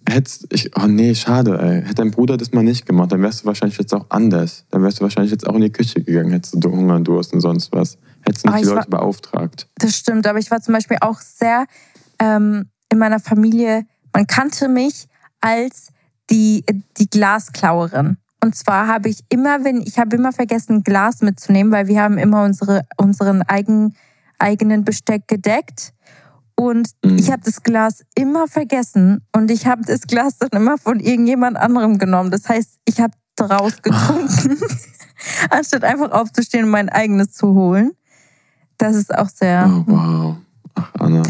[0.08, 1.82] Hättest, ich, oh nee, schade, ey.
[1.82, 4.66] Hätte dein Bruder das mal nicht gemacht, dann wärst du wahrscheinlich jetzt auch anders.
[4.70, 7.34] Dann wärst du wahrscheinlich jetzt auch in die Küche gegangen, hättest du Hunger und Durst
[7.34, 7.98] und sonst was.
[8.22, 9.68] Hättest du nicht die ich war- Leute beauftragt.
[9.78, 11.66] Das stimmt, aber ich war zum Beispiel auch sehr
[12.20, 15.08] ähm, in meiner Familie, man kannte mich
[15.42, 15.88] als
[16.30, 16.64] die,
[16.98, 18.18] die Glasklauerin.
[18.44, 22.18] Und zwar habe ich immer, wenn ich habe immer vergessen, Glas mitzunehmen, weil wir haben
[22.18, 23.96] immer unsere, unseren eigen,
[24.38, 25.94] eigenen Besteck gedeckt.
[26.56, 27.18] Und Mhm.
[27.18, 31.58] ich habe das Glas immer vergessen und ich habe das Glas dann immer von irgendjemand
[31.58, 32.32] anderem genommen.
[32.32, 34.58] Das heißt, ich habe draus getrunken,
[35.50, 37.92] anstatt einfach aufzustehen und mein eigenes zu holen.
[38.78, 40.38] Das ist auch sehr Oh, wow.
[40.76, 41.24] Ach, Anna.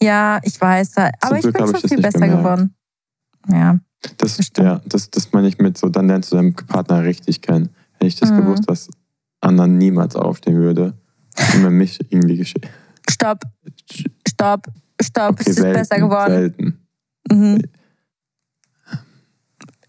[0.00, 2.74] Ja, ich weiß, da- aber ich Glück bin schon viel besser geworden.
[3.48, 3.78] Ja,
[4.18, 7.70] Das, ja, das, das meine ich mit so, dann lernst du deinen Partner richtig kennen.
[7.94, 8.36] Hätte ich das Mhm.
[8.36, 8.88] gewusst, dass
[9.40, 10.94] Anna niemals aufstehen würde,
[11.54, 12.62] immer mich irgendwie geschehen.
[13.10, 13.40] stopp,
[14.34, 14.66] stopp,
[15.00, 16.32] stopp, Okay, es ist selten, besser geworden.
[16.32, 16.86] selten.
[17.30, 17.62] Mhm.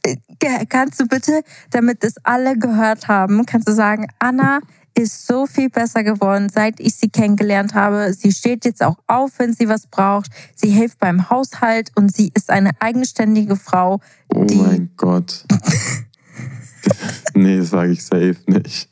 [0.04, 4.60] Äh, Kannst du bitte, damit es alle gehört haben, kannst du sagen, Anna
[4.98, 8.14] ist so viel besser geworden, seit ich sie kennengelernt habe.
[8.14, 10.30] Sie steht jetzt auch auf, wenn sie was braucht.
[10.56, 14.00] Sie hilft beim Haushalt und sie ist eine eigenständige Frau.
[14.34, 15.46] Oh mein Gott.
[17.34, 18.90] nee, das sage ich safe nicht.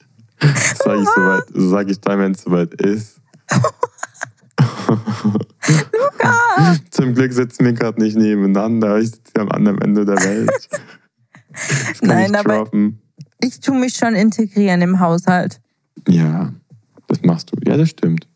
[0.84, 3.22] Sage ich, soweit, das sag ich dann, wenn es soweit ist.
[6.92, 9.00] Zum Glück sitzen wir gerade nicht nebeneinander.
[9.00, 10.70] Ich sitze am anderen Ende der Welt.
[12.02, 12.70] Nein, ich aber-.
[13.42, 15.60] Ich tue mich schon integrieren im Haushalt.
[16.08, 16.54] Ja,
[17.08, 17.58] das machst du.
[17.70, 18.28] Ja, das stimmt.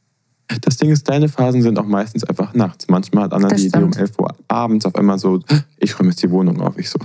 [0.61, 2.87] Das Ding ist, deine Phasen sind auch meistens einfach nachts.
[2.87, 4.09] Manchmal hat Anna Das die Idee um stimmt.
[4.09, 5.41] 11 Uhr abends auf einmal so,
[5.77, 6.77] ich räume jetzt die Wohnung auf.
[6.77, 6.99] Ich so,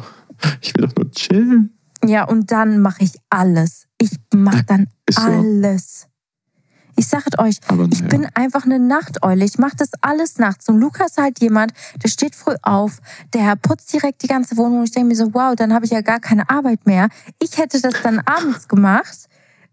[0.61, 1.77] ich will doch nur chillen.
[2.05, 3.87] Ja, und dann mache ich alles.
[4.01, 5.27] Ich mache dann Ist so.
[5.27, 6.07] alles.
[6.97, 8.09] Ich sage euch, Aber ich naja.
[8.09, 9.45] bin einfach eine Nachteule.
[9.45, 10.69] Ich mache das alles nachts.
[10.69, 12.99] Und Lukas ist halt jemand, der steht früh auf,
[13.33, 14.81] der putzt direkt die ganze Wohnung.
[14.81, 17.09] Und ich denke mir so, wow, dann habe ich ja gar keine Arbeit mehr.
[17.39, 19.29] Ich hätte das dann abends gemacht.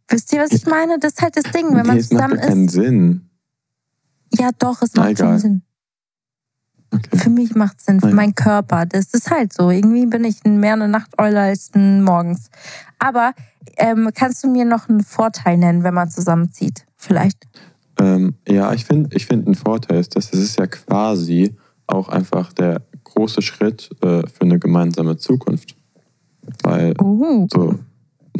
[0.07, 0.97] Wisst ihr, was ich meine?
[0.97, 2.73] Das ist halt das Ding, wenn man nee, es macht zusammen ja keinen ist.
[2.73, 3.29] Sinn.
[4.33, 5.39] Ja, doch, es macht schon egal.
[5.39, 5.61] Sinn.
[6.91, 7.17] Okay.
[7.17, 8.85] Für mich macht Sinn, für meinen Körper.
[8.85, 9.69] Das ist halt so.
[9.69, 12.49] Irgendwie bin ich mehr eine Nachteule als ein morgens.
[12.97, 13.33] Aber
[13.77, 16.85] ähm, kannst du mir noch einen Vorteil nennen, wenn man zusammenzieht?
[16.99, 17.47] Vielleicht.
[17.97, 21.55] Ähm, ja, ich finde, ich find ein Vorteil ist, dass es ist ja quasi
[21.87, 25.75] auch einfach der große Schritt äh, für eine gemeinsame Zukunft.
[26.61, 27.47] Weil Uh.
[27.51, 27.79] so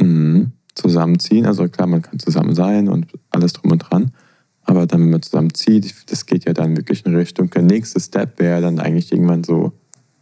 [0.00, 4.12] mh, zusammenziehen, also klar, man kann zusammen sein und alles drum und dran,
[4.62, 8.38] aber dann, wenn man zusammenzieht, das geht ja dann wirklich in Richtung, der nächste Step
[8.38, 9.72] wäre dann eigentlich irgendwann so,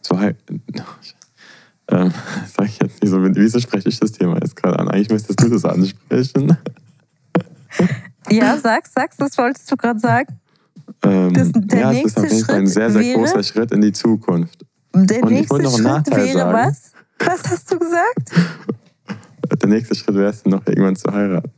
[0.01, 0.37] so halt,
[1.88, 2.12] ähm,
[2.57, 4.88] sag ich jetzt nicht so, wieso spreche ich das Thema jetzt gerade an?
[4.88, 6.57] Eigentlich müsstest du das ansprechen.
[8.31, 10.38] Ja, sag's, sag's, das wolltest du gerade sagen.
[11.05, 13.19] Ähm, Das- der ja, ist nächste jeden Fall ein sehr, sehr wäre?
[13.19, 14.64] großer Schritt in die Zukunft.
[14.95, 16.53] Der Und nächste Schritt wäre sagen.
[16.53, 16.93] was?
[17.21, 18.33] Was hast du gesagt?
[19.62, 21.51] Der nächste Schritt wäre es noch irgendwann zu heiraten.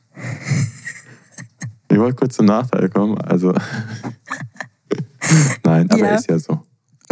[1.90, 3.52] Ich wollte kurz zum Nachteil kommen, also.
[5.64, 6.14] Nein, aber Ja.
[6.14, 6.60] ist ja so.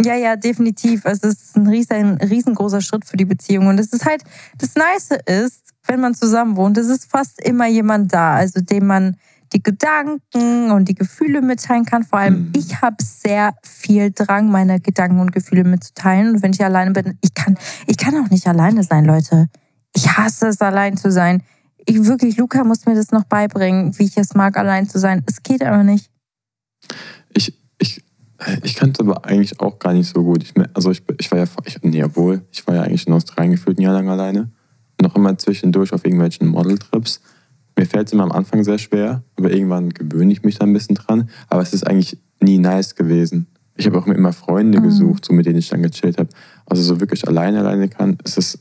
[0.01, 1.05] Ja, ja, definitiv.
[1.05, 3.67] Also es ist ein riesen, riesengroßer Schritt für die Beziehung.
[3.67, 4.23] Und es ist halt,
[4.57, 8.87] das Nice ist, wenn man zusammen wohnt, es ist fast immer jemand da, also dem
[8.87, 9.17] man
[9.53, 12.03] die Gedanken und die Gefühle mitteilen kann.
[12.03, 12.53] Vor allem, Mhm.
[12.55, 16.35] ich habe sehr viel Drang, meine Gedanken und Gefühle mitzuteilen.
[16.35, 17.57] Und wenn ich alleine bin, ich kann,
[17.87, 19.47] ich kann auch nicht alleine sein, Leute.
[19.95, 21.41] Ich hasse es, allein zu sein.
[21.85, 25.23] Ich wirklich, Luca muss mir das noch beibringen, wie ich es mag, allein zu sein.
[25.25, 26.11] Es geht aber nicht.
[27.33, 28.03] Ich, ich,
[28.63, 30.43] ich kann es aber eigentlich auch gar nicht so gut.
[30.43, 33.53] Ich, also ich, ich war ja, ich, nee, obwohl, ich war ja eigentlich in Australien
[33.53, 34.51] gefühlt ein Jahr lang alleine.
[35.01, 37.21] Noch immer zwischendurch auf irgendwelchen Modeltrips.
[37.79, 40.73] Mir fällt es immer am Anfang sehr schwer, aber irgendwann gewöhne ich mich da ein
[40.73, 41.29] bisschen dran.
[41.47, 43.47] Aber es ist eigentlich nie nice gewesen.
[43.77, 44.83] ich habe auch immer Freunde mhm.
[44.83, 46.27] gesucht, so mit denen ich dann gechillt habe.
[46.65, 48.59] Also so wirklich alleine alleine kann, ist es,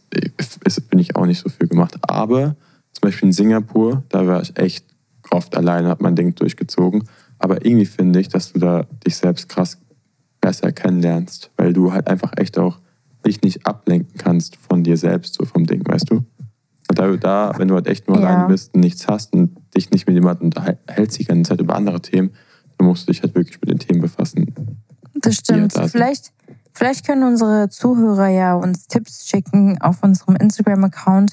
[0.64, 1.96] ist, bin ich auch nicht so viel gemacht.
[2.02, 2.54] Aber
[2.92, 4.85] zum Beispiel in Singapur, da war ich echt
[5.33, 7.02] oft alleine, habe mein Ding durchgezogen.
[7.40, 9.78] Aber irgendwie finde ich, dass du da dich selbst krass
[10.40, 12.78] besser kennenlernst, weil du halt einfach echt auch
[13.26, 16.22] dich nicht ablenken kannst von dir selbst, so vom Ding, weißt du?
[16.88, 18.27] Da, da wenn du halt echt nur ja.
[18.27, 21.77] alleine bist und nichts hast und dich nicht mit jemandem unterhältst die ganze Zeit über
[21.77, 22.33] andere Themen,
[22.79, 24.55] dann musst du dich halt wirklich mit den Themen befassen.
[25.14, 25.77] Das stimmt.
[25.77, 26.33] Da vielleicht,
[26.72, 31.33] vielleicht können unsere Zuhörer ja uns Tipps schicken auf unserem Instagram-Account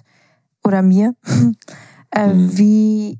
[0.64, 1.16] oder mir.
[2.12, 2.58] äh, mhm.
[2.58, 3.20] wie,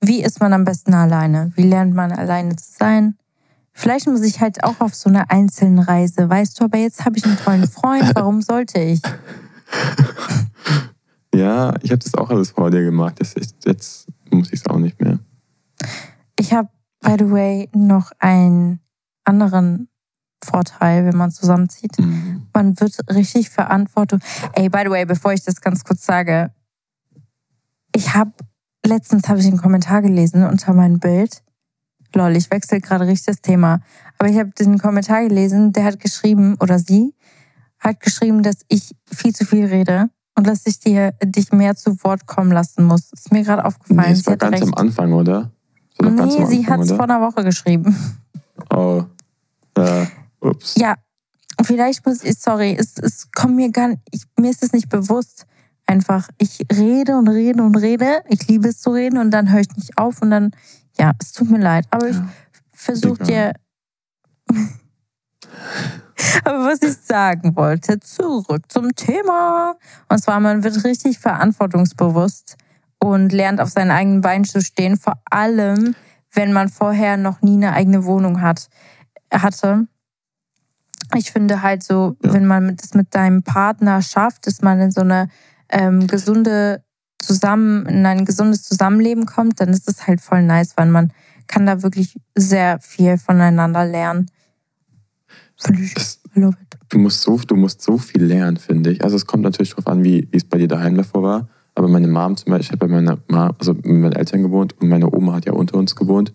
[0.00, 1.52] wie ist man am besten alleine?
[1.54, 3.16] Wie lernt man alleine zu sein?
[3.72, 7.16] Vielleicht muss ich halt auch auf so eine einzelne Reise, weißt du, aber jetzt habe
[7.16, 9.00] ich einen tollen Freund, warum sollte ich?
[11.38, 13.20] Ja, ich habe das auch alles vor dir gemacht.
[13.20, 15.18] Das ist, jetzt muss ich es auch nicht mehr.
[16.38, 16.68] Ich habe,
[17.00, 18.80] by the way, noch einen
[19.24, 19.88] anderen
[20.42, 21.98] Vorteil, wenn man zusammenzieht.
[21.98, 22.46] Mhm.
[22.52, 24.20] Man wird richtig Verantwortung.
[24.54, 26.52] Ey, by the way, bevor ich das ganz kurz sage,
[27.94, 28.32] ich habe
[28.86, 31.42] letztens habe ich einen Kommentar gelesen unter meinem Bild
[32.14, 33.80] lol, ich wechsle gerade richtig das Thema.
[34.18, 37.14] Aber ich habe den Kommentar gelesen, der hat geschrieben, oder sie
[37.78, 42.00] hat geschrieben, dass ich viel zu viel rede und dass ich dir, dich mehr zu
[42.04, 43.10] Wort kommen lassen muss.
[43.10, 44.10] Das ist mir gerade aufgefallen.
[44.10, 44.62] Nee, das war ganz recht.
[44.62, 45.50] am Anfang, oder?
[46.00, 47.96] Nee, Anfang, sie hat es vor einer Woche geschrieben.
[48.70, 49.02] Oh,
[49.76, 50.06] äh,
[50.38, 50.76] ups.
[50.76, 50.94] Ja,
[51.64, 54.88] vielleicht muss ich, sorry, es, es kommt mir gar nicht, ich, mir ist es nicht
[54.88, 55.44] bewusst.
[55.86, 58.22] Einfach, ich rede und rede und rede.
[58.28, 60.52] Ich liebe es zu reden und dann höre ich nicht auf und dann
[61.00, 62.16] ja, es tut mir leid, aber ich
[62.72, 63.54] versuche dir.
[66.44, 69.76] aber was ich sagen wollte, zurück zum Thema.
[70.08, 72.56] Und zwar, man wird richtig verantwortungsbewusst
[72.98, 75.94] und lernt auf seinen eigenen Beinen zu stehen, vor allem,
[76.32, 78.68] wenn man vorher noch nie eine eigene Wohnung hat,
[79.32, 79.86] hatte.
[81.16, 85.00] Ich finde halt so, wenn man das mit deinem Partner schafft, dass man in so
[85.00, 85.28] eine
[85.70, 86.82] ähm, gesunde
[87.20, 91.12] zusammen in ein gesundes Zusammenleben kommt, dann ist es halt voll nice, weil man
[91.46, 94.30] kann da wirklich sehr viel voneinander lernen.
[95.66, 95.94] Ich
[96.88, 99.02] du musst so, du musst so viel lernen, finde ich.
[99.02, 101.48] Also es kommt natürlich darauf an, wie, wie es bei dir daheim davor war.
[101.74, 104.74] Aber meine Mom zum Beispiel, ich habe bei meiner Mom, also mit meinen Eltern gewohnt
[104.80, 106.32] und meine Oma hat ja unter uns gewohnt.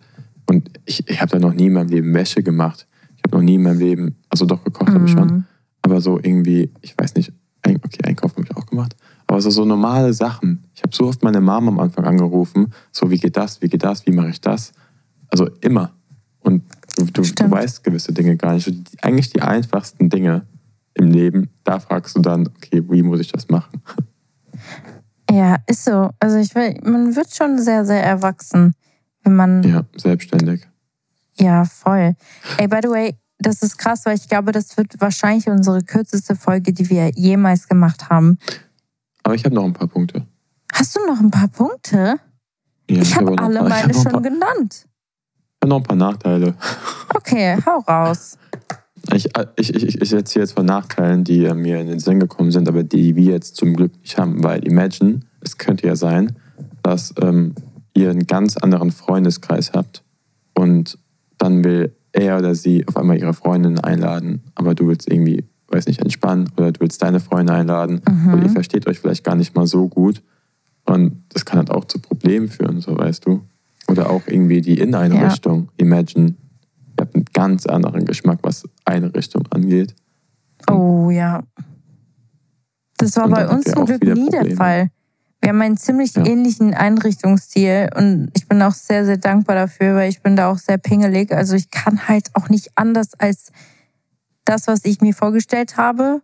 [0.49, 2.87] Und ich, ich habe da noch nie in meinem Leben Wäsche gemacht.
[3.17, 4.93] Ich habe noch nie in meinem Leben, also doch gekocht mhm.
[4.93, 5.27] habe ich schon.
[5.27, 5.43] Mhm.
[5.81, 7.33] Aber so irgendwie, ich weiß nicht,
[7.65, 8.95] okay, Einkaufen habe ich auch gemacht.
[9.27, 10.63] Aber so, so normale Sachen.
[10.75, 13.83] Ich habe so oft meine Mom am Anfang angerufen, so wie geht das, wie geht
[13.83, 14.73] das, wie mache ich das.
[15.29, 15.91] Also immer.
[16.41, 16.63] Und
[16.95, 18.71] du, du, du weißt gewisse Dinge gar nicht.
[19.01, 20.45] Eigentlich die einfachsten Dinge
[20.93, 23.81] im Leben, da fragst du dann, okay, wie muss ich das machen?
[25.31, 26.11] Ja, ist so.
[26.19, 28.75] Also ich will, man wird schon sehr, sehr erwachsen,
[29.23, 29.63] wenn man.
[29.63, 30.67] Ja, selbstständig.
[31.39, 32.15] Ja, voll.
[32.57, 36.35] Ey, by the way, das ist krass, weil ich glaube, das wird wahrscheinlich unsere kürzeste
[36.35, 38.37] Folge, die wir jemals gemacht haben.
[39.23, 40.25] Aber ich habe noch ein paar Punkte.
[40.71, 42.19] Hast du noch ein paar Punkte?
[42.89, 44.85] Ja, ich habe hab alle meine schon paar, genannt.
[45.63, 46.55] Habe noch ein paar Nachteile.
[47.15, 48.37] Okay, hau raus.
[49.13, 52.67] Ich, ich, ich, ich erzähle jetzt von Nachteilen, die mir in den Sinn gekommen sind,
[52.67, 54.43] aber die wir jetzt zum Glück nicht haben.
[54.43, 56.35] Weil imagine, es könnte ja sein,
[56.81, 57.55] dass ähm,
[57.93, 60.03] ihr einen ganz anderen Freundeskreis habt
[60.53, 60.97] und
[61.37, 65.87] dann will er oder sie auf einmal ihre Freundin einladen, aber du willst irgendwie weiß
[65.87, 68.33] nicht, entspannen oder du willst deine Freunde einladen mhm.
[68.33, 70.21] oder ihr versteht euch vielleicht gar nicht mal so gut.
[70.83, 73.43] Und das kann halt auch zu Problemen führen, so weißt du.
[73.87, 75.63] Oder auch irgendwie die Inneneinrichtung.
[75.63, 75.85] Ja.
[75.85, 79.95] Imagine, ihr habt einen ganz anderen Geschmack, was Einrichtung angeht.
[80.69, 81.43] Oh ja.
[82.97, 84.47] Das war bei uns zum Glück nie Probleme.
[84.47, 84.89] der Fall.
[85.41, 86.25] Wir haben einen ziemlich ja.
[86.25, 90.57] ähnlichen Einrichtungsstil und ich bin auch sehr, sehr dankbar dafür, weil ich bin da auch
[90.57, 91.33] sehr pingelig.
[91.33, 93.51] Also ich kann halt auch nicht anders als
[94.45, 96.21] das, was ich mir vorgestellt habe.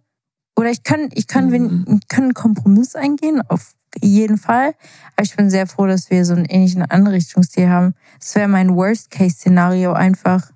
[0.56, 2.00] Oder ich kann, ich kann, mhm.
[2.08, 4.73] kann einen Kompromiss eingehen, auf jeden Fall.
[5.15, 7.96] Aber ich bin sehr froh, dass wir so einen ähnlichen Anrichtungsstil haben.
[8.19, 10.52] Das wäre mein Worst-Case-Szenario einfach.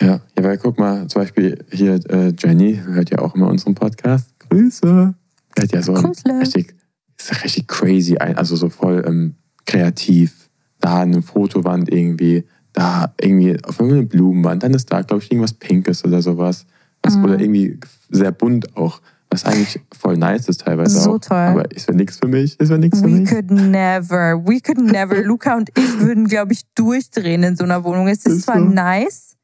[0.00, 3.74] Ja, ja, weil guck mal, zum Beispiel hier äh, Jenny hört ja auch immer unseren
[3.74, 4.28] Podcast.
[4.48, 5.14] Grüße.
[5.54, 6.74] Er hat ja so ein richtig,
[7.18, 10.48] ist richtig crazy, also so voll ähm, kreativ.
[10.80, 15.54] Da eine Fotowand irgendwie, da irgendwie auf eine Blumenwand, dann ist da, glaube ich, irgendwas
[15.54, 16.66] Pinkes oder sowas.
[17.02, 17.24] Was, mhm.
[17.24, 17.78] Oder irgendwie
[18.10, 19.00] sehr bunt auch.
[19.32, 21.18] Was eigentlich voll nice ist teilweise so auch.
[21.18, 21.36] toll.
[21.36, 22.56] Aber es wäre nichts für mich.
[22.58, 23.30] Es wäre nichts für mich.
[23.30, 25.22] We could never, we could never.
[25.24, 28.08] Luca und ich würden, glaube ich, durchdrehen in so einer Wohnung.
[28.08, 28.64] Es ist, ist zwar so.
[28.64, 29.36] nice.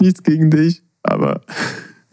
[0.00, 1.40] Nichts gegen dich, aber.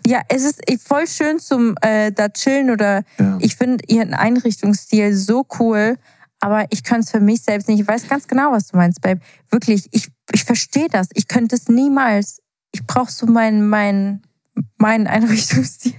[0.04, 3.38] Ja, es ist voll schön zum äh, da chillen oder ja.
[3.40, 5.96] ich finde ihren Einrichtungsstil so cool,
[6.40, 7.82] aber ich könnte es für mich selbst nicht.
[7.82, 9.22] Ich weiß ganz genau, was du meinst, Babe.
[9.52, 11.10] Wirklich, ich, ich verstehe das.
[11.14, 12.42] Ich könnte es niemals
[12.72, 14.22] ich brauche so meinen mein,
[14.78, 15.94] mein Einrichtungsstil.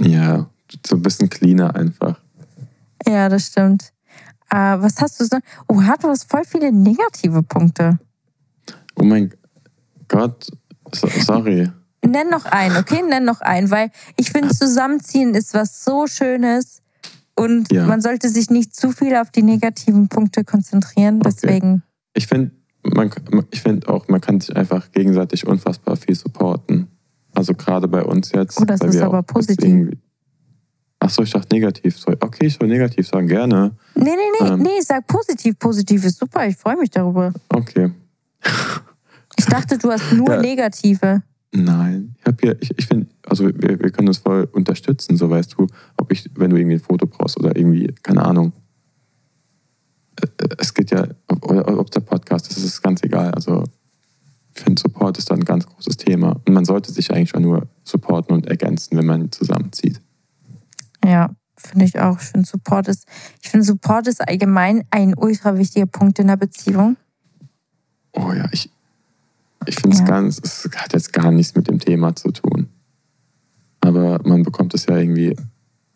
[0.00, 0.48] Ja,
[0.86, 2.18] so ein bisschen cleaner einfach.
[3.06, 3.92] Ja, das stimmt.
[4.50, 5.38] Äh, was hast du so?
[5.68, 7.98] Oh, hat du hast voll viele negative Punkte.
[8.96, 9.32] Oh mein
[10.08, 10.50] Gott,
[10.92, 11.70] so, sorry.
[12.04, 13.02] Nenn noch einen, okay?
[13.02, 16.80] Nenn noch einen, weil ich finde, Zusammenziehen ist was so Schönes
[17.34, 17.86] und Ja.
[17.86, 21.20] man sollte sich nicht zu viel auf die negativen Punkte konzentrieren.
[21.20, 21.30] Okay.
[21.42, 21.82] Deswegen,
[22.14, 22.52] Ich finde
[22.94, 23.10] man,
[23.50, 26.88] ich find auch, man kann sich einfach gegenseitig unfassbar viel supporten.
[27.38, 28.60] Also gerade bei uns jetzt.
[28.60, 29.64] Oh, das ist aber positiv.
[29.64, 29.98] irgendwie-
[30.98, 31.96] Ach so, ich dachte negativ.
[32.20, 33.76] Okay, ich soll negativ sagen, gerne.
[33.94, 34.58] nee, nee, nee, Ähm.
[34.62, 35.56] nee, sag positiv.
[35.56, 37.32] Positiv ist super, ich freue mich darüber.
[37.50, 37.92] Okay.
[39.38, 40.40] Ich dachte, du hast nur Ja.
[40.40, 41.22] negative.
[41.54, 42.16] Nein.
[42.18, 45.54] Ich habe hier, ich, ich finde, also wir, wir können uns voll unterstützen, so weißt
[45.56, 48.52] du, ob ich, wenn du irgendwie ein Foto brauchst oder irgendwie, keine Ahnung.
[50.20, 51.06] Äh, äh, Es geht ja,
[51.42, 53.30] oder ob der Podcast ist, ist ganz egal.
[53.30, 53.62] Also
[54.78, 56.40] Support ist da ein ganz großes Thema.
[56.46, 60.00] Und man sollte sich eigentlich schon nur supporten und ergänzen, wenn man zusammenzieht.
[61.04, 62.18] Ja, finde ich auch.
[62.20, 63.06] Ich finde Support ist,
[63.42, 66.96] ich finde Support ist allgemein ein ultra wichtiger Punkt in der Beziehung.
[68.12, 68.70] Oh ja, ich,
[69.66, 70.06] ich finde es Ja.
[70.06, 72.68] ganz, es hat jetzt gar nichts mit dem Thema zu tun.
[73.80, 75.36] Aber man bekommt es ja irgendwie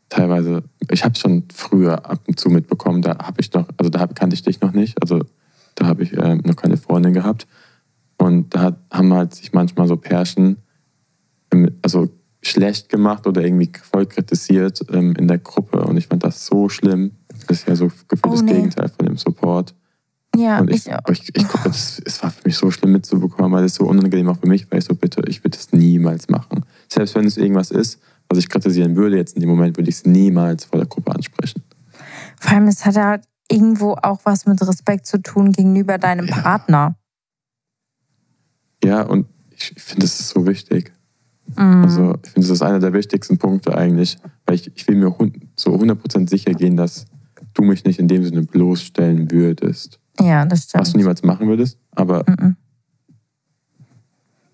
[0.09, 3.91] teilweise, ich habe es schon früher ab und zu mitbekommen, da habe ich noch, also
[3.91, 5.25] da hab, kannte ich dich noch nicht, also
[5.75, 7.47] da habe ich ähm, noch keine Freundin gehabt.
[8.23, 10.59] Und da hat, haben halt sich manchmal so Pärchen,
[11.53, 12.09] ähm, also
[12.45, 15.81] schlecht gemacht oder irgendwie voll kritisiert ähm, in der Gruppe.
[15.85, 17.12] Und ich fand das so schlimm.
[17.29, 18.53] Das ist ja so gefühlt Oh, das nee.
[18.55, 19.75] Gegenteil von dem Support.
[20.37, 23.64] Ja, Und ich, ich, ich, ich das, es war für mich so schlimm mitzubekommen, weil
[23.64, 26.64] es so unangenehm auch für mich, weil ich so bitte, ich würde das niemals machen.
[26.89, 29.97] Selbst wenn es irgendwas ist, was ich kritisieren würde, jetzt in dem Moment würde ich
[29.97, 31.62] es niemals vor der Gruppe ansprechen.
[32.41, 36.41] vor allem, es hat halt irgendwo auch was mit Respekt zu tun gegenüber deinem Ja.
[36.41, 36.97] Partner.
[38.85, 40.93] Ja, und ich, finde, das ist so wichtig.
[41.57, 41.85] Mhm.
[41.85, 45.14] Also, ich finde, das ist einer der wichtigsten Punkte eigentlich, weil ich, ich will mir
[45.57, 47.05] so 100% sicher gehen, dass
[47.55, 49.99] du mich nicht in dem Sinne bloßstellen würdest.
[50.20, 50.80] ja, das stimmt.
[50.80, 52.57] Was du niemals machen würdest, aber Mhm.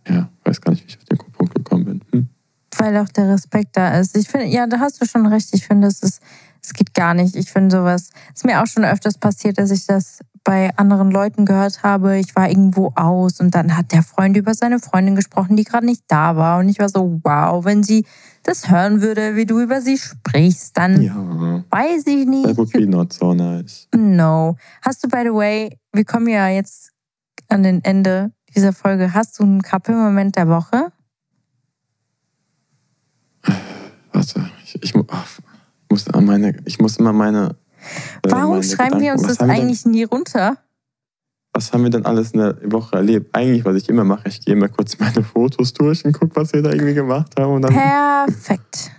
[0.08, 2.00] ja, weiß gar nicht, wie ich auf den Punkt gekommen bin.
[2.12, 2.28] Hm?
[2.76, 4.16] Weil auch der Respekt da ist.
[4.16, 5.48] Ich finde, ja, da hast du schon recht.
[5.52, 6.20] Ich finde, es ist,
[6.62, 7.34] es geht gar nicht.
[7.36, 11.44] Ich finde sowas, ist mir auch schon öfters passiert, dass ich das bei anderen Leuten
[11.44, 12.16] gehört habe.
[12.16, 15.84] Ich war irgendwo aus und dann hat der Freund über seine Freundin gesprochen, die gerade
[15.84, 16.60] nicht da war.
[16.60, 18.06] Und ich war so, wow, wenn sie
[18.44, 21.14] das hören würde, wie du über sie sprichst, dann Ja,
[21.68, 22.72] weiß ich that would nicht.
[22.72, 23.88] be not so nice.
[23.94, 24.56] No.
[24.80, 26.92] Hast du, by the way, wir kommen ja jetzt
[27.50, 29.12] an den Ende dieser Folge.
[29.12, 30.90] Hast du einen Couple-Moment der Woche?
[34.14, 34.94] Warte, ich, ich, ich
[35.90, 37.54] muss meine, ich muss immer meine.
[38.22, 40.56] Äh, Warum schreiben wir Gedanken- uns was das wir denn- eigentlich nie runter?
[41.52, 43.34] Was haben wir denn alles in der Woche erlebt?
[43.34, 46.52] Eigentlich, was ich immer mache, ich gehe mal kurz meine Fotos durch und gucke, was
[46.52, 47.54] wir da irgendwie gemacht haben.
[47.54, 48.90] Und dann Perfekt.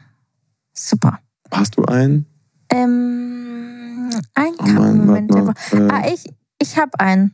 [0.73, 1.19] Super.
[1.51, 2.25] hast du einen?
[2.71, 5.75] Ähm, ein Oh warte Woche.
[5.77, 5.91] mal.
[5.91, 6.25] Ah, ich,
[6.61, 7.33] ich habe einen.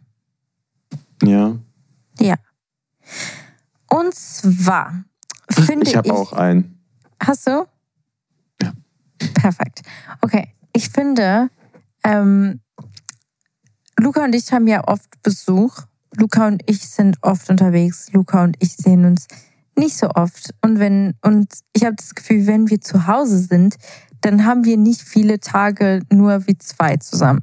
[1.23, 1.53] Äh,
[2.19, 2.35] ja,
[3.89, 5.03] Und zwar
[5.49, 5.89] finde ich.
[5.91, 6.79] ich habe auch einen.
[7.23, 7.65] Hast du?
[8.61, 8.73] Ja.
[9.33, 9.81] Perfekt.
[10.21, 10.49] Okay.
[10.75, 11.49] Ich finde,
[12.03, 12.59] ähm,
[13.97, 15.79] Luca und ich haben ja oft Besuch.
[16.17, 18.11] Luca und ich sind oft unterwegs.
[18.11, 19.27] Luca und ich sehen uns
[19.77, 20.53] nicht so oft.
[20.61, 23.77] Und wenn, und ich habe das Gefühl, wenn wir zu Hause sind,
[24.19, 27.39] dann haben wir nicht viele Tage nur wie zwei zusammen.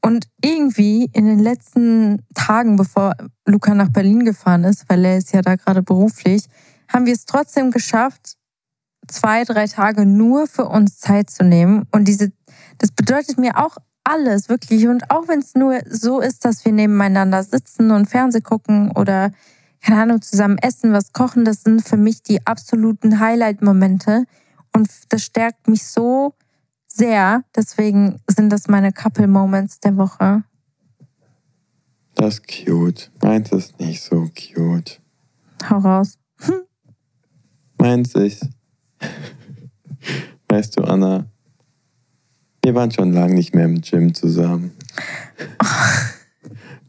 [0.00, 5.32] Und irgendwie in den letzten Tagen, bevor Luca nach Berlin gefahren ist, weil er ist
[5.32, 6.44] ja da gerade beruflich,
[6.86, 8.36] haben wir es trotzdem geschafft,
[9.08, 11.86] zwei, drei Tage nur für uns Zeit zu nehmen.
[11.92, 12.32] Und diese,
[12.78, 14.86] das bedeutet mir auch alles, wirklich.
[14.86, 19.32] Und auch wenn es nur so ist, dass wir nebeneinander sitzen und Fernseh gucken oder,
[19.82, 24.24] keine Ahnung, zusammen essen, was kochen, das sind für mich die absoluten Highlight-Momente.
[24.72, 26.34] Und das stärkt mich so
[26.86, 27.42] sehr.
[27.54, 30.44] Deswegen sind das meine Couple-Moments der Woche.
[32.14, 33.10] Das ist cute.
[33.22, 35.00] Meins ist nicht so cute.
[35.68, 36.18] Hau raus.
[37.78, 38.48] Meins ist.
[40.48, 41.26] Weißt du, Anna,
[42.66, 44.72] wir waren schon lange nicht mehr im Gym zusammen.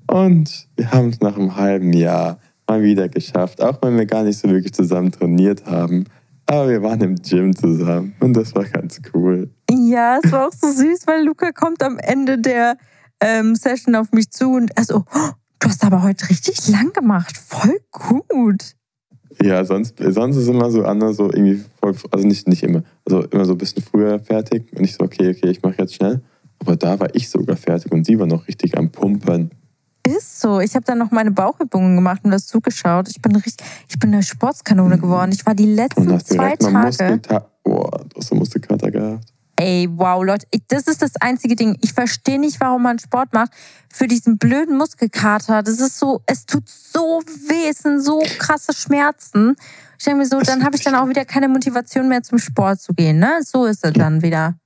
[0.07, 4.23] Und wir haben es nach einem halben Jahr mal wieder geschafft, auch wenn wir gar
[4.23, 6.05] nicht so wirklich zusammen trainiert haben.
[6.47, 9.51] Aber wir waren im Gym zusammen und das war ganz cool.
[9.69, 12.77] Ja, es war auch so süß, weil Luca kommt am Ende der
[13.19, 16.91] ähm, Session auf mich zu und er so, oh, du hast aber heute richtig lang
[16.93, 17.37] gemacht.
[17.37, 18.73] Voll gut.
[19.41, 23.23] Ja, sonst, sonst ist immer so Anna so irgendwie voll, also nicht, nicht immer, also
[23.25, 26.21] immer so ein bisschen früher fertig und ich so, okay, okay, ich mache jetzt schnell.
[26.59, 29.51] Aber da war ich sogar fertig und sie war noch richtig am Pumpen.
[30.07, 30.59] Ist so.
[30.59, 33.09] Ich habe dann noch meine Bauchübungen gemacht und das zugeschaut.
[33.09, 35.31] Ich bin richtig, ich bin eine Sportskanone geworden.
[35.33, 37.19] Ich war die letzten zwei Tage.
[37.63, 39.25] Oh, du hast einen Muskelkater gehabt.
[39.59, 41.77] Ey, wow, Leute, ich, das ist das einzige Ding.
[41.81, 43.51] Ich verstehe nicht, warum man Sport macht
[43.91, 45.63] für diesen blöden Muskelkater.
[45.63, 49.55] Das ist so, es tut so weh, es sind so krasse Schmerzen.
[49.97, 52.81] Ich denke mir so, dann habe ich dann auch wieder keine Motivation mehr zum Sport
[52.81, 53.39] zu gehen, ne?
[53.43, 54.59] So ist es dann wieder.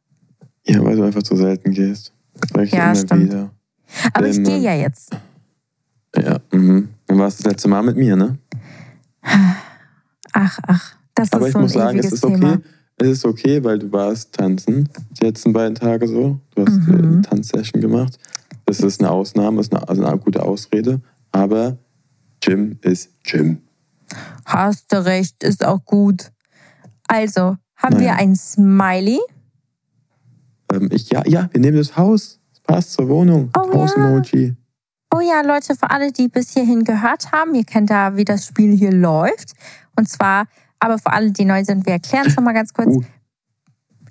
[0.65, 2.11] Ja, weil du einfach zu selten gehst.
[2.59, 3.23] Ich ja, stimmt.
[3.23, 3.49] Wieder.
[4.13, 5.15] Aber Denn, ich gehe ja jetzt.
[6.17, 6.89] Ja, mhm.
[7.07, 8.37] Dann warst du das letzte Mal mit mir, ne?
[10.33, 12.35] Ach, ach, das ist Aber ich so muss sagen, es ist okay.
[12.35, 12.57] Thema.
[13.01, 14.87] Es ist okay, weil du warst tanzen
[15.19, 16.39] die letzten beiden Tage so.
[16.53, 16.93] Du hast mhm.
[16.93, 18.19] eine Tanzsession gemacht.
[18.65, 21.01] Das ist eine Ausnahme, ist eine, also eine gute Ausrede.
[21.31, 21.77] Aber
[22.41, 23.63] Gym ist Gym.
[24.45, 26.31] Hast du recht, ist auch gut.
[27.07, 28.01] Also, haben naja.
[28.01, 29.19] wir ein Smiley?
[30.71, 32.39] Ähm, ich, ja, ja, wir nehmen das Haus.
[32.51, 33.49] Das passt zur Wohnung.
[33.57, 34.49] Oh, Haus-Emoji.
[34.49, 34.53] Ja.
[35.15, 38.45] Oh ja, Leute, für alle, die bis hierhin gehört haben, ihr kennt da, wie das
[38.45, 39.53] Spiel hier läuft.
[39.95, 40.45] Und zwar
[40.81, 42.87] aber für alle, die neu sind, wir erklären es nochmal ganz kurz.
[42.87, 43.03] Uh.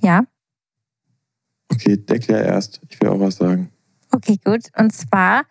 [0.01, 0.23] Ja?
[1.69, 2.81] Okay, erklär erst.
[2.89, 3.71] Ich will auch was sagen.
[4.13, 4.71] Okay, gut.
[4.77, 5.43] Und zwar,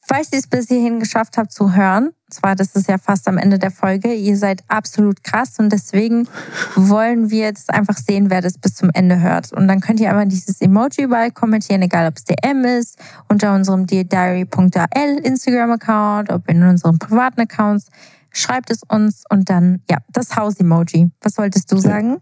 [0.00, 3.28] falls ihr es bis hierhin geschafft habt zu hören, und zwar, das ist ja fast
[3.28, 6.26] am Ende der Folge, ihr seid absolut krass und deswegen
[6.76, 9.52] wollen wir jetzt einfach sehen, wer das bis zum Ende hört.
[9.52, 12.98] Und dann könnt ihr aber dieses Emoji überall kommentieren, egal ob es DM ist,
[13.28, 17.90] unter unserem deardiary.al Instagram-Account, ob in unseren privaten Accounts
[18.32, 21.10] schreibt es uns und dann, ja, das Haus-Emoji.
[21.20, 22.18] Was wolltest du sagen?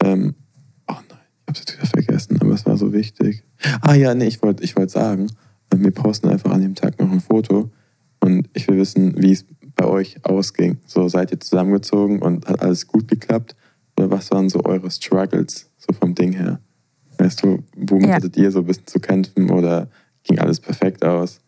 [0.00, 0.34] Ähm,
[0.88, 3.44] oh nein, ich hab's jetzt wieder vergessen, aber es war so wichtig.
[3.80, 5.28] Ah ja, nee, ich wollte ich wollt sagen,
[5.70, 7.70] wir posten einfach an dem Tag noch ein Foto
[8.20, 9.44] und ich will wissen, wie es
[9.76, 10.78] bei euch ausging.
[10.86, 13.56] So, seid ihr zusammengezogen und hat alles gut geklappt?
[13.96, 16.60] Oder was waren so eure Struggles, so vom Ding her?
[17.18, 18.14] Weißt du, womit ja.
[18.14, 19.88] hattet ihr so ein bisschen zu kämpfen oder
[20.24, 21.40] ging alles perfekt aus?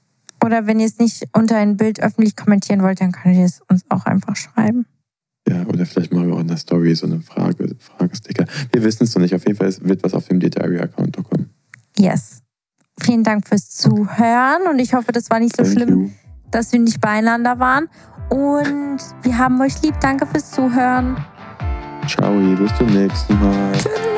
[0.46, 3.62] Oder wenn ihr es nicht unter ein Bild öffentlich kommentieren wollt, dann könnt ihr es
[3.68, 4.86] uns auch einfach schreiben.
[5.48, 8.46] Ja, oder vielleicht machen wir auch in der Story so eine Frage, Fragesticker.
[8.72, 9.34] Wir wissen es noch nicht.
[9.34, 11.50] Auf jeden Fall wird was auf dem Diary-Account kommen.
[11.98, 12.42] Yes.
[13.00, 16.10] Vielen Dank fürs Zuhören und ich hoffe, das war nicht so Thank schlimm, you.
[16.52, 17.88] dass wir nicht beieinander waren.
[18.30, 19.94] Und wir haben euch lieb.
[20.00, 21.16] Danke fürs Zuhören.
[22.06, 23.72] Ciao, bis zum nächsten Mal.
[23.72, 24.15] Tschüss.